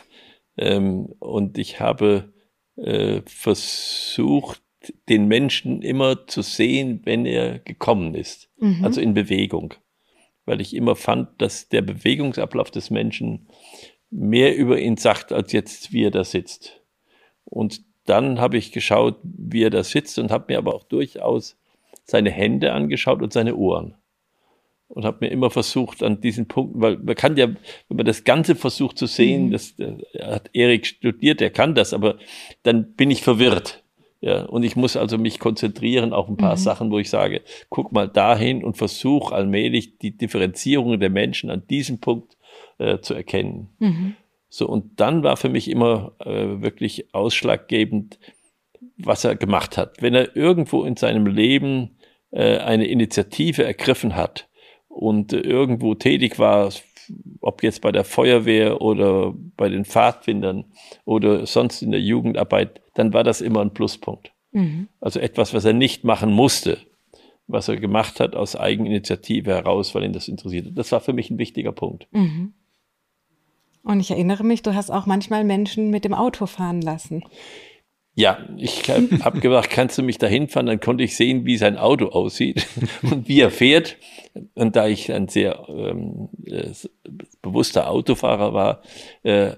Ähm, 0.57 1.07
und 1.19 1.59
ich 1.59 1.81
habe 1.81 2.33
äh, 2.77 3.23
versucht, 3.27 4.64
den 5.09 5.27
Menschen 5.27 5.83
immer 5.83 6.27
zu 6.27 6.43
sehen, 6.43 7.01
wenn 7.05 7.27
er 7.27 7.59
gekommen 7.59 8.15
ist, 8.15 8.51
mhm. 8.59 8.85
also 8.85 9.01
in 9.01 9.15
Bewegung. 9.15 9.75
Weil 10.45 10.61
ich 10.61 10.75
immer 10.75 10.97
fand, 10.97 11.41
dass 11.41 11.69
der 11.69 11.83
Bewegungsablauf 11.83 12.71
des 12.71 12.91
Menschen 12.91 13.49
mehr 14.11 14.57
über 14.57 14.79
ihn 14.79 14.97
sagt, 14.97 15.33
als 15.33 15.53
jetzt, 15.53 15.93
wie 15.93 16.05
er 16.05 16.11
da 16.11 16.25
sitzt. 16.25 16.83
Und 17.45 17.83
dann 18.07 18.41
habe 18.41 18.57
ich 18.57 18.73
geschaut, 18.73 19.17
wie 19.23 19.63
er 19.63 19.71
da 19.71 19.83
sitzt 19.83 20.19
und 20.19 20.31
habe 20.31 20.53
mir 20.53 20.59
aber 20.59 20.75
auch 20.75 20.85
durchaus 20.85 21.57
seine 22.05 22.31
Hände 22.31 22.73
angeschaut 22.73 23.23
und 23.23 23.33
seine 23.33 23.57
Ohren. 23.57 23.95
Und 24.89 25.05
habe 25.05 25.25
mir 25.25 25.33
immer 25.33 25.51
versucht, 25.51 26.03
an 26.03 26.21
diesen 26.21 26.47
Punkten, 26.47 26.81
weil 26.81 26.99
man 26.99 27.15
kann 27.15 27.37
ja, 27.37 27.49
wenn 27.49 27.97
man 27.97 28.07
das 28.07 28.25
Ganze 28.25 28.55
versucht 28.55 28.99
zu 28.99 29.07
sehen, 29.07 29.47
mhm. 29.47 29.51
das, 29.51 29.75
das 29.77 29.95
hat 30.21 30.51
Erik 30.53 30.87
studiert, 30.87 31.41
er 31.41 31.51
kann 31.51 31.75
das, 31.75 31.95
aber 31.95 32.19
dann 32.63 32.93
bin 32.95 33.11
ich 33.11 33.23
verwirrt. 33.23 33.84
Ja, 34.25 34.47
und 34.47 34.63
ich 34.63 34.75
muss 34.75 34.97
also 34.97 35.19
mich 35.19 35.39
konzentrieren 35.39 36.15
auf 36.15 36.31
ein 36.31 36.39
paar 36.39 36.57
mhm. 36.57 36.61
Sachen, 36.61 36.91
wo 36.91 36.99
ich 36.99 37.11
sage, 37.11 37.43
guck 37.69 37.93
mal 37.93 38.09
dahin 38.09 38.65
und 38.65 38.79
versuche 38.79 39.35
allmählich 39.35 39.99
die 39.99 40.17
Differenzierung 40.17 40.99
der 40.99 41.11
Menschen 41.11 41.51
an 41.51 41.67
diesem 41.69 42.01
Punkt 42.01 42.39
äh, 42.79 43.01
zu 43.01 43.13
erkennen. 43.13 43.69
Mhm. 43.81 44.17
So, 44.49 44.67
und 44.67 44.99
dann 44.99 45.25
war 45.25 45.37
für 45.37 45.51
mich 45.51 45.71
immer 45.71 46.13
äh, 46.21 46.63
wirklich 46.63 47.15
ausschlaggebend, 47.15 48.19
was 48.97 49.25
er 49.25 49.37
gemacht 49.37 49.77
hat. 49.77 50.01
Wenn 50.01 50.15
er 50.15 50.35
irgendwo 50.35 50.85
in 50.85 50.97
seinem 50.97 51.27
Leben 51.27 51.99
äh, 52.31 52.57
eine 52.57 52.87
Initiative 52.87 53.63
ergriffen 53.63 54.17
hat 54.17 54.49
und 54.89 55.35
äh, 55.35 55.41
irgendwo 55.41 55.95
tätig 55.97 56.39
war, 56.39 56.71
ob 57.41 57.63
jetzt 57.63 57.81
bei 57.81 57.93
der 57.93 58.05
Feuerwehr 58.05 58.81
oder 58.81 59.35
bei 59.57 59.69
den 59.69 59.85
Pfadfindern 59.85 60.65
oder 61.05 61.47
sonst 61.47 61.83
in 61.83 61.91
der 61.91 62.01
Jugendarbeit, 62.01 62.81
dann 62.95 63.13
war 63.13 63.25
das 63.25 63.41
immer 63.41 63.61
ein 63.61 63.75
Pluspunkt. 63.75 64.33
Mhm. 64.53 64.89
Also 65.01 65.21
etwas, 65.21 65.53
was 65.55 65.65
er 65.65 65.73
nicht 65.73 66.05
machen 66.05 66.33
musste, 66.33 66.79
was 67.47 67.69
er 67.69 67.77
gemacht 67.77 68.21
hat 68.21 68.35
aus 68.35 68.57
Eigeninitiative 68.57 69.51
heraus, 69.51 69.95
weil 69.95 70.05
ihn 70.05 70.13
das 70.13 70.29
interessiert. 70.29 70.69
Das 70.73 70.93
war 70.93 71.01
für 71.01 71.13
mich 71.13 71.31
ein 71.31 71.39
wichtiger 71.39 71.73
Punkt. 71.73 72.07
Mhm. 72.13 72.55
Und 73.83 74.01
ich 74.01 74.11
erinnere 74.11 74.45
mich, 74.45 74.63
du 74.63 74.75
hast 74.75 74.91
auch 74.91 75.05
manchmal 75.05 75.45
Menschen 75.45 75.91
mit 75.91 76.05
dem 76.05 76.15
Auto 76.15 76.47
fahren 76.47 76.81
lassen. 76.81 77.23
Ja, 78.17 78.39
ich 78.57 78.89
habe 78.89 79.41
gedacht, 79.41 79.71
kannst 79.71 79.99
du 79.99 80.03
mich 80.03 80.19
da 80.19 80.27
hinfahren? 80.27 80.67
Dann 80.67 80.81
konnte 80.81 81.03
ich 81.03 81.17
sehen, 81.17 81.47
wie 81.47 81.57
sein 81.57 81.77
Auto 81.77 82.07
aussieht 82.09 82.67
und 83.03 83.29
wie 83.29 83.41
er 83.41 83.51
fährt. 83.51 83.97
Und 84.55 84.77
da 84.77 84.87
ich 84.87 85.13
ein 85.13 85.29
sehr 85.29 85.67
ähm, 85.69 86.29
äh, 86.45 86.71
bewusster 87.43 87.89
Autofahrer 87.89 88.53
war, 88.53 88.83
äh, 89.23 89.53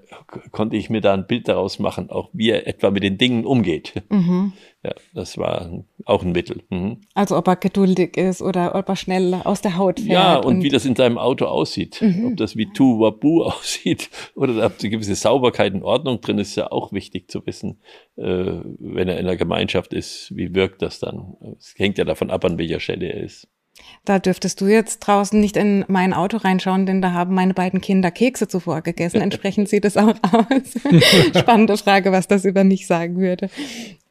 konnte 0.53 0.77
ich 0.77 0.91
mir 0.91 1.01
da 1.01 1.15
ein 1.15 1.27
Bild 1.27 1.49
daraus 1.49 1.79
machen, 1.79 2.11
auch 2.11 2.31
wie 2.33 2.51
er 2.51 2.67
etwa 2.67 2.91
mit 2.91 3.03
den 3.03 3.17
Dingen 3.19 3.45
umgeht. 3.45 3.95
Mhm. 4.11 4.53
Ja, 4.87 4.95
das 5.15 5.37
war 5.37 5.83
auch 6.05 6.23
ein 6.23 6.31
Mittel. 6.31 6.63
Mhm. 6.71 6.99
Also 7.15 7.37
ob 7.37 7.49
er 7.49 7.57
geduldig 7.57 8.17
ist 8.17 8.41
oder 8.41 8.77
ob 8.77 8.89
er 8.89 8.95
schnell 8.95 9.35
aus 9.35 9.61
der 9.61 9.77
Haut 9.77 9.99
fährt. 9.99 10.13
Ja, 10.13 10.37
und, 10.37 10.59
und 10.59 10.63
wie 10.63 10.69
das 10.69 10.85
in 10.85 10.95
seinem 10.95 11.19
Auto 11.19 11.47
aussieht. 11.47 12.01
Mhm. 12.01 12.27
Ob 12.27 12.37
das 12.37 12.55
wie 12.55 12.73
Tu 12.73 13.01
Wabu 13.01 13.43
aussieht 13.43 14.11
oder 14.37 14.65
ob 14.65 14.75
eine 14.79 14.91
gewisse 14.91 15.17
Sauberkeit 15.17 15.75
und 15.75 15.83
Ordnung 15.83 16.21
drin 16.21 16.39
ist, 16.39 16.51
ist 16.51 16.57
ja 16.57 16.71
auch 16.71 16.93
wichtig 16.93 17.29
zu 17.29 17.45
wissen, 17.47 17.81
äh, 18.15 18.23
wenn 18.23 19.09
er 19.09 19.19
in 19.19 19.27
einer 19.27 19.37
Gemeinschaft 19.37 19.93
ist, 19.93 20.33
wie 20.37 20.55
wirkt 20.55 20.83
das 20.83 21.01
dann? 21.01 21.35
Es 21.59 21.75
hängt 21.77 21.99
ja 21.99 22.05
davon 22.05 22.31
ab, 22.31 22.45
an 22.45 22.57
welcher 22.57 22.79
Stelle 22.79 23.07
er 23.07 23.25
ist. 23.25 23.49
Da 24.05 24.19
dürftest 24.19 24.61
du 24.61 24.67
jetzt 24.67 25.01
draußen 25.01 25.39
nicht 25.39 25.57
in 25.57 25.85
mein 25.89 26.15
Auto 26.15 26.37
reinschauen, 26.37 26.87
denn 26.87 27.03
da 27.03 27.13
haben 27.13 27.35
meine 27.35 27.55
beiden 27.55 27.81
Kinder 27.81 28.11
Kekse 28.11 28.47
zuvor 28.47 28.83
gegessen. 28.83 29.21
Entsprechend 29.21 29.69
sieht 29.69 29.85
es 29.85 29.97
auch 29.97 30.15
aus. 30.23 31.37
Spannende 31.39 31.77
Frage, 31.77 32.13
was 32.13 32.29
das 32.29 32.45
über 32.45 32.65
mich 32.65 32.87
sagen 32.87 33.17
würde. 33.19 33.51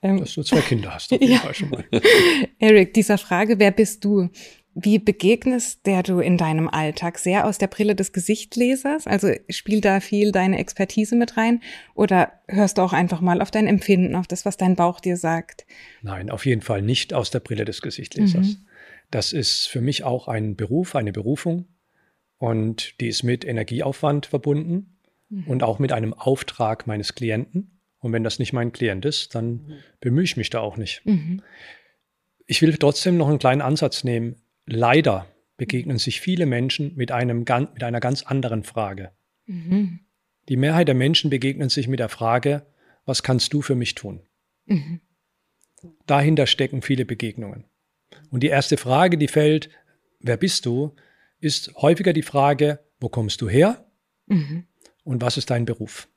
Ähm, 0.02 0.20
Dass 0.20 0.34
du 0.34 0.44
zwei 0.44 0.62
Kinder 0.62 0.94
hast, 0.94 1.14
auf 1.14 1.22
jeden 1.22 1.34
ja. 1.34 1.40
Fall 1.40 1.56
schon 1.56 1.70
mal. 1.70 1.86
Eric, 2.60 2.94
dieser 2.94 3.18
Frage, 3.18 3.58
wer 3.58 3.72
bist 3.72 4.04
du? 4.04 4.30
Wie 4.78 5.00
begegnest 5.00 5.86
der 5.86 6.04
du 6.04 6.20
in 6.20 6.38
deinem 6.38 6.68
Alltag? 6.68 7.18
Sehr 7.18 7.48
aus 7.48 7.58
der 7.58 7.68
Brille 7.68 7.96
des 7.96 8.12
Gesichtlesers? 8.12 9.08
Also 9.08 9.30
spielt 9.48 9.86
da 9.86 10.02
viel 10.02 10.34
deine 10.34 10.58
Expertise 10.58 11.16
mit 11.16 11.38
rein? 11.38 11.62
Oder 11.94 12.34
hörst 12.50 12.78
du 12.78 12.82
auch 12.82 12.92
einfach 12.92 13.22
mal 13.22 13.42
auf 13.42 13.52
dein 13.52 13.68
Empfinden, 13.68 14.16
auf 14.16 14.28
das, 14.28 14.44
was 14.44 14.58
dein 14.58 14.76
Bauch 14.76 15.00
dir 15.00 15.16
sagt? 15.16 15.66
Nein, 16.02 16.30
auf 16.30 16.46
jeden 16.46 16.62
Fall 16.62 16.82
nicht 16.82 17.14
aus 17.14 17.32
der 17.32 17.40
Brille 17.40 17.64
des 17.64 17.82
Gesichtlesers. 17.82 18.48
Mhm 18.48 18.66
Das 19.12 19.34
ist 19.34 19.68
für 19.68 19.82
mich 19.82 20.04
auch 20.04 20.28
ein 20.28 20.56
Beruf, 20.56 20.96
eine 20.96 21.12
Berufung 21.12 21.68
und 22.38 23.00
die 23.00 23.08
ist 23.08 23.24
mit 23.24 23.46
Energieaufwand 23.46 24.26
verbunden 24.26 24.98
mhm. 25.30 25.48
und 25.48 25.64
auch 25.64 25.80
mit 25.80 25.92
einem 25.92 26.14
Auftrag 26.14 26.88
meines 26.88 27.16
Klienten. 27.16 27.80
Und 28.00 28.14
wenn 28.14 28.24
das 28.24 28.40
nicht 28.40 28.54
mein 28.54 28.72
Klient 28.72 29.06
ist, 29.06 29.34
dann 29.36 29.48
mhm. 29.48 29.74
bemühe 30.00 30.24
ich 30.24 30.38
mich 30.38 30.50
da 30.50 30.60
auch 30.60 30.78
nicht. 30.78 31.02
Mhm. 31.06 31.42
Ich 32.46 32.62
will 32.62 32.76
trotzdem 32.78 33.18
noch 33.18 33.28
einen 33.28 33.40
kleinen 33.40 33.62
Ansatz 33.62 34.04
nehmen. 34.04 34.36
Leider 34.66 35.28
begegnen 35.58 35.98
sich 35.98 36.22
viele 36.22 36.46
Menschen 36.46 36.96
mit, 36.96 37.12
einem, 37.12 37.40
mit 37.40 37.84
einer 37.84 38.00
ganz 38.00 38.24
anderen 38.24 38.64
Frage. 38.64 39.12
Mhm. 39.46 40.02
Die 40.50 40.58
Mehrheit 40.58 40.88
der 40.88 40.96
Menschen 40.96 41.30
begegnen 41.30 41.70
sich 41.70 41.88
mit 41.88 42.00
der 42.00 42.10
Frage, 42.10 42.66
was 43.06 43.24
kannst 43.24 43.54
du 43.54 43.62
für 43.62 43.76
mich 43.76 43.96
tun? 43.96 44.22
Mhm. 44.66 45.02
Dahinter 46.06 46.48
stecken 46.48 46.82
viele 46.82 47.06
Begegnungen. 47.06 47.66
Und 48.36 48.42
die 48.42 48.48
erste 48.48 48.76
Frage, 48.76 49.18
die 49.18 49.30
fällt, 49.30 49.70
wer 50.20 50.36
bist 50.36 50.66
du, 50.66 50.94
ist 51.40 51.74
häufiger 51.78 52.12
die 52.12 52.22
Frage, 52.22 52.80
wo 53.00 53.08
kommst 53.08 53.40
du 53.40 53.48
her 53.48 53.86
mhm. 54.26 54.66
und 55.06 55.22
was 55.22 55.38
ist 55.38 55.52
dein 55.52 55.64
Beruf? 55.64 56.10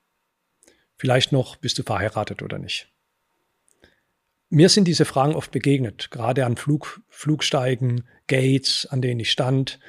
Vielleicht 0.97 1.31
noch, 1.31 1.55
bist 1.55 1.79
du 1.79 1.83
verheiratet 1.83 2.41
oder 2.41 2.59
nicht? 2.59 2.91
Mir 4.49 4.67
sind 4.67 4.89
diese 4.89 5.05
Fragen 5.05 5.33
oft 5.33 5.51
begegnet, 5.51 6.11
gerade 6.11 6.45
an 6.45 6.57
Flug, 6.57 7.01
Flugsteigen, 7.07 8.03
Gates, 8.27 8.85
an 8.85 9.01
denen 9.01 9.21
ich 9.21 9.31
stand. 9.31 9.79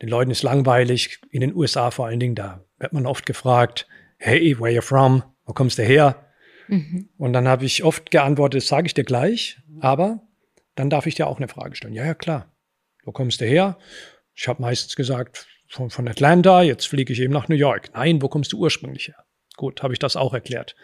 Den 0.00 0.08
Leuten 0.08 0.30
ist 0.30 0.42
langweilig, 0.42 1.20
in 1.30 1.42
den 1.42 1.54
USA 1.54 1.90
vor 1.90 2.06
allen 2.06 2.20
Dingen, 2.20 2.36
da 2.36 2.64
wird 2.78 2.94
man 2.94 3.04
oft 3.04 3.26
gefragt, 3.26 3.86
hey, 4.16 4.58
where 4.58 4.72
you 4.72 4.80
from? 4.80 5.24
Wo 5.44 5.52
kommst 5.52 5.76
du 5.76 5.82
her? 5.82 6.24
Mhm. 6.68 7.10
Und 7.18 7.34
dann 7.34 7.46
habe 7.46 7.66
ich 7.66 7.84
oft 7.84 8.10
geantwortet, 8.10 8.62
das 8.62 8.68
sage 8.68 8.86
ich 8.86 8.94
dir 8.94 9.04
gleich, 9.04 9.58
aber 9.80 10.26
dann 10.74 10.90
darf 10.90 11.06
ich 11.06 11.14
dir 11.14 11.26
auch 11.26 11.38
eine 11.38 11.48
Frage 11.48 11.76
stellen. 11.76 11.94
Ja, 11.94 12.04
ja, 12.04 12.14
klar. 12.14 12.52
Wo 13.04 13.12
kommst 13.12 13.40
du 13.40 13.46
her? 13.46 13.78
Ich 14.34 14.48
habe 14.48 14.62
meistens 14.62 14.96
gesagt, 14.96 15.46
von, 15.68 15.90
von 15.90 16.08
Atlanta, 16.08 16.62
jetzt 16.62 16.88
fliege 16.88 17.12
ich 17.12 17.20
eben 17.20 17.32
nach 17.32 17.48
New 17.48 17.56
York. 17.56 17.90
Nein, 17.94 18.22
wo 18.22 18.28
kommst 18.28 18.52
du 18.52 18.58
ursprünglich 18.58 19.08
her? 19.08 19.24
Gut, 19.56 19.82
habe 19.82 19.92
ich 19.92 19.98
das 19.98 20.16
auch 20.16 20.34
erklärt. 20.34 20.74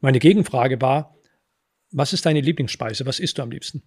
Meine 0.00 0.18
Gegenfrage 0.18 0.80
war, 0.80 1.16
was 1.90 2.12
ist 2.12 2.26
deine 2.26 2.40
Lieblingsspeise? 2.40 3.06
Was 3.06 3.18
isst 3.18 3.38
du 3.38 3.42
am 3.42 3.50
liebsten? 3.50 3.82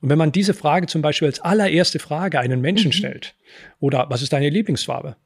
Und 0.00 0.10
wenn 0.10 0.18
man 0.18 0.32
diese 0.32 0.54
Frage 0.54 0.86
zum 0.86 1.02
Beispiel 1.02 1.28
als 1.28 1.40
allererste 1.40 1.98
Frage 1.98 2.38
einen 2.38 2.60
Menschen 2.60 2.88
mhm. 2.88 2.92
stellt, 2.92 3.36
oder 3.80 4.06
was 4.10 4.22
ist 4.22 4.32
deine 4.32 4.50
Lieblingsfarbe? 4.50 5.16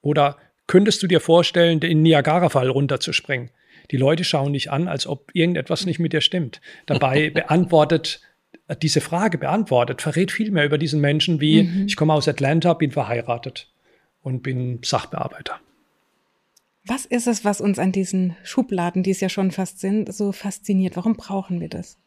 Oder 0.00 0.38
könntest 0.66 1.02
du 1.02 1.06
dir 1.06 1.20
vorstellen, 1.20 1.80
den 1.80 2.02
Niagara-Fall 2.02 2.68
runterzuspringen? 2.68 3.50
Die 3.90 3.96
Leute 3.96 4.24
schauen 4.24 4.52
dich 4.52 4.70
an, 4.70 4.88
als 4.88 5.06
ob 5.06 5.30
irgendetwas 5.34 5.86
nicht 5.86 5.98
mit 5.98 6.12
dir 6.12 6.20
stimmt. 6.20 6.60
Dabei 6.86 7.30
beantwortet 7.34 8.20
diese 8.82 9.00
Frage 9.00 9.38
beantwortet, 9.38 10.02
verrät 10.02 10.30
viel 10.30 10.50
mehr 10.50 10.64
über 10.64 10.78
diesen 10.78 11.00
Menschen 11.00 11.40
wie 11.40 11.64
mhm. 11.64 11.86
ich 11.86 11.96
komme 11.96 12.12
aus 12.12 12.28
Atlanta, 12.28 12.74
bin 12.74 12.90
verheiratet 12.90 13.68
und 14.22 14.42
bin 14.42 14.80
Sachbearbeiter. 14.82 15.60
Was 16.84 17.04
ist 17.04 17.26
es, 17.26 17.44
was 17.44 17.60
uns 17.60 17.78
an 17.78 17.92
diesen 17.92 18.36
Schubladen, 18.42 19.02
die 19.02 19.10
es 19.10 19.20
ja 19.20 19.28
schon 19.28 19.50
fast 19.50 19.80
sind, 19.80 20.12
so 20.12 20.32
fasziniert? 20.32 20.96
Warum 20.96 21.14
brauchen 21.14 21.60
wir 21.60 21.68
das? 21.68 21.98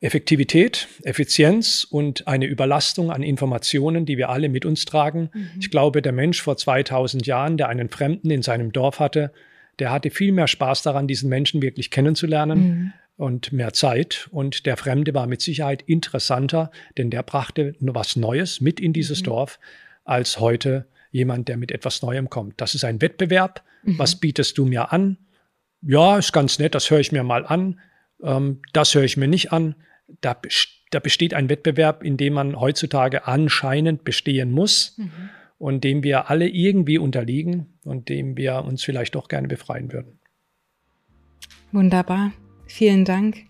Effektivität, 0.00 0.88
Effizienz 1.04 1.86
und 1.88 2.26
eine 2.26 2.46
Überlastung 2.46 3.12
an 3.12 3.22
Informationen, 3.22 4.04
die 4.04 4.18
wir 4.18 4.30
alle 4.30 4.48
mit 4.48 4.66
uns 4.66 4.84
tragen. 4.84 5.30
Mhm. 5.32 5.50
Ich 5.60 5.70
glaube, 5.70 6.02
der 6.02 6.10
Mensch 6.10 6.42
vor 6.42 6.56
2000 6.56 7.24
Jahren, 7.24 7.56
der 7.56 7.68
einen 7.68 7.88
Fremden 7.88 8.30
in 8.30 8.42
seinem 8.42 8.72
Dorf 8.72 8.98
hatte, 8.98 9.32
der 9.78 9.90
hatte 9.90 10.10
viel 10.10 10.32
mehr 10.32 10.48
Spaß 10.48 10.82
daran, 10.82 11.06
diesen 11.06 11.28
Menschen 11.28 11.62
wirklich 11.62 11.90
kennenzulernen 11.90 12.58
mhm. 12.58 12.92
und 13.16 13.52
mehr 13.52 13.72
Zeit. 13.72 14.28
Und 14.30 14.66
der 14.66 14.76
Fremde 14.76 15.14
war 15.14 15.26
mit 15.26 15.40
Sicherheit 15.40 15.82
interessanter, 15.82 16.70
denn 16.98 17.10
der 17.10 17.22
brachte 17.22 17.74
was 17.80 18.16
Neues 18.16 18.60
mit 18.60 18.80
in 18.80 18.92
dieses 18.92 19.20
mhm. 19.20 19.26
Dorf, 19.26 19.58
als 20.04 20.40
heute 20.40 20.86
jemand, 21.10 21.48
der 21.48 21.56
mit 21.56 21.70
etwas 21.72 22.02
Neuem 22.02 22.30
kommt. 22.30 22.60
Das 22.60 22.74
ist 22.74 22.84
ein 22.84 23.00
Wettbewerb. 23.00 23.62
Mhm. 23.82 23.98
Was 23.98 24.16
bietest 24.16 24.58
du 24.58 24.64
mir 24.64 24.92
an? 24.92 25.18
Ja, 25.82 26.18
ist 26.18 26.32
ganz 26.32 26.58
nett, 26.58 26.74
das 26.74 26.90
höre 26.90 27.00
ich 27.00 27.12
mir 27.12 27.22
mal 27.22 27.44
an. 27.44 27.80
Ähm, 28.22 28.60
das 28.72 28.94
höre 28.94 29.04
ich 29.04 29.16
mir 29.16 29.28
nicht 29.28 29.52
an 29.52 29.74
da, 30.20 30.36
da 30.90 30.98
besteht 30.98 31.34
ein 31.34 31.48
Wettbewerb, 31.48 32.02
in 32.02 32.16
dem 32.16 32.34
man 32.34 32.58
heutzutage 32.58 33.26
anscheinend 33.26 34.04
bestehen 34.04 34.52
muss 34.52 34.96
mhm. 34.98 35.30
Und 35.62 35.84
dem 35.84 36.02
wir 36.02 36.28
alle 36.28 36.48
irgendwie 36.48 36.98
unterliegen 36.98 37.66
und 37.84 38.08
dem 38.08 38.36
wir 38.36 38.64
uns 38.64 38.82
vielleicht 38.82 39.14
doch 39.14 39.28
gerne 39.28 39.46
befreien 39.46 39.92
würden. 39.92 40.18
Wunderbar. 41.70 42.32
Vielen 42.66 43.04
Dank. 43.04 43.44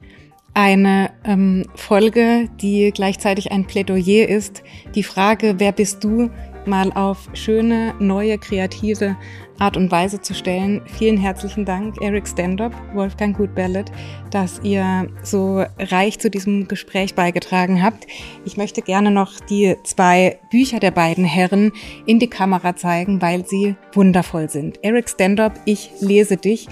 Eine 0.52 1.10
ähm, 1.24 1.64
Folge, 1.74 2.50
die 2.60 2.90
gleichzeitig 2.94 3.50
ein 3.50 3.66
Plädoyer 3.66 4.28
ist. 4.28 4.62
Die 4.94 5.04
Frage, 5.04 5.54
wer 5.56 5.72
bist 5.72 6.04
du, 6.04 6.28
mal 6.66 6.92
auf 6.92 7.28
schöne, 7.34 7.94
neue, 7.98 8.38
kreative 8.38 9.16
Art 9.58 9.76
und 9.76 9.90
Weise 9.90 10.20
zu 10.20 10.34
stellen. 10.34 10.82
Vielen 10.86 11.16
herzlichen 11.16 11.64
Dank, 11.64 12.00
Eric 12.00 12.26
Standop, 12.26 12.72
Wolfgang 12.94 13.36
Gutbellet, 13.36 13.92
dass 14.30 14.60
ihr 14.62 15.08
so 15.22 15.64
reich 15.78 16.18
zu 16.18 16.30
diesem 16.30 16.68
Gespräch 16.68 17.14
beigetragen 17.14 17.82
habt. 17.82 18.06
Ich 18.44 18.56
möchte 18.56 18.82
gerne 18.82 19.10
noch 19.10 19.40
die 19.40 19.76
zwei 19.84 20.38
Bücher 20.50 20.80
der 20.80 20.90
beiden 20.90 21.24
Herren 21.24 21.72
in 22.06 22.18
die 22.18 22.30
Kamera 22.30 22.74
zeigen, 22.76 23.22
weil 23.22 23.46
sie 23.46 23.76
wundervoll 23.92 24.48
sind. 24.48 24.78
Eric 24.82 25.08
Standop, 25.08 25.52
ich 25.64 25.90
lese 26.00 26.36
dich. 26.36 26.68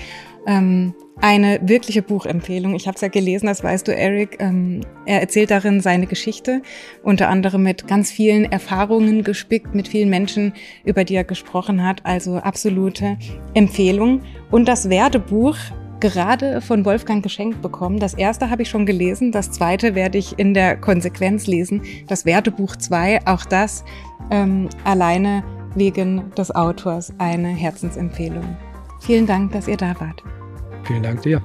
Ähm, 0.46 0.94
eine 1.20 1.60
wirkliche 1.62 2.02
Buchempfehlung. 2.02 2.74
Ich 2.74 2.86
habe 2.86 2.94
es 2.94 3.00
ja 3.00 3.08
gelesen, 3.08 3.46
das 3.46 3.62
weißt 3.62 3.86
du, 3.88 3.94
Eric. 3.94 4.38
Ähm, 4.40 4.80
er 5.06 5.20
erzählt 5.20 5.50
darin 5.50 5.80
seine 5.80 6.06
Geschichte, 6.06 6.62
unter 7.02 7.28
anderem 7.28 7.62
mit 7.62 7.86
ganz 7.86 8.10
vielen 8.10 8.50
Erfahrungen 8.50 9.24
gespickt, 9.24 9.74
mit 9.74 9.88
vielen 9.88 10.08
Menschen, 10.08 10.54
über 10.84 11.04
die 11.04 11.14
er 11.14 11.24
gesprochen 11.24 11.84
hat. 11.84 12.04
Also 12.04 12.36
absolute 12.36 13.18
Empfehlung. 13.54 14.22
Und 14.50 14.66
das 14.66 14.88
Werdebuch 14.88 15.56
gerade 16.00 16.62
von 16.62 16.84
Wolfgang 16.84 17.22
geschenkt 17.22 17.60
bekommen. 17.60 17.98
Das 17.98 18.14
erste 18.14 18.50
habe 18.50 18.62
ich 18.62 18.70
schon 18.70 18.86
gelesen, 18.86 19.32
das 19.32 19.50
zweite 19.50 19.94
werde 19.94 20.16
ich 20.16 20.38
in 20.38 20.54
der 20.54 20.76
Konsequenz 20.76 21.46
lesen. 21.46 21.82
Das 22.08 22.24
Wertebuch 22.24 22.76
2, 22.76 23.26
auch 23.26 23.44
das 23.44 23.84
ähm, 24.30 24.70
alleine 24.84 25.44
wegen 25.74 26.32
des 26.34 26.54
Autors 26.54 27.12
eine 27.18 27.48
Herzensempfehlung. 27.48 28.56
Vielen 29.00 29.26
Dank, 29.26 29.52
dass 29.52 29.68
ihr 29.68 29.76
da 29.76 29.94
wart. 30.00 30.22
Vielen 30.84 31.02
Dank 31.02 31.22
dir. 31.22 31.42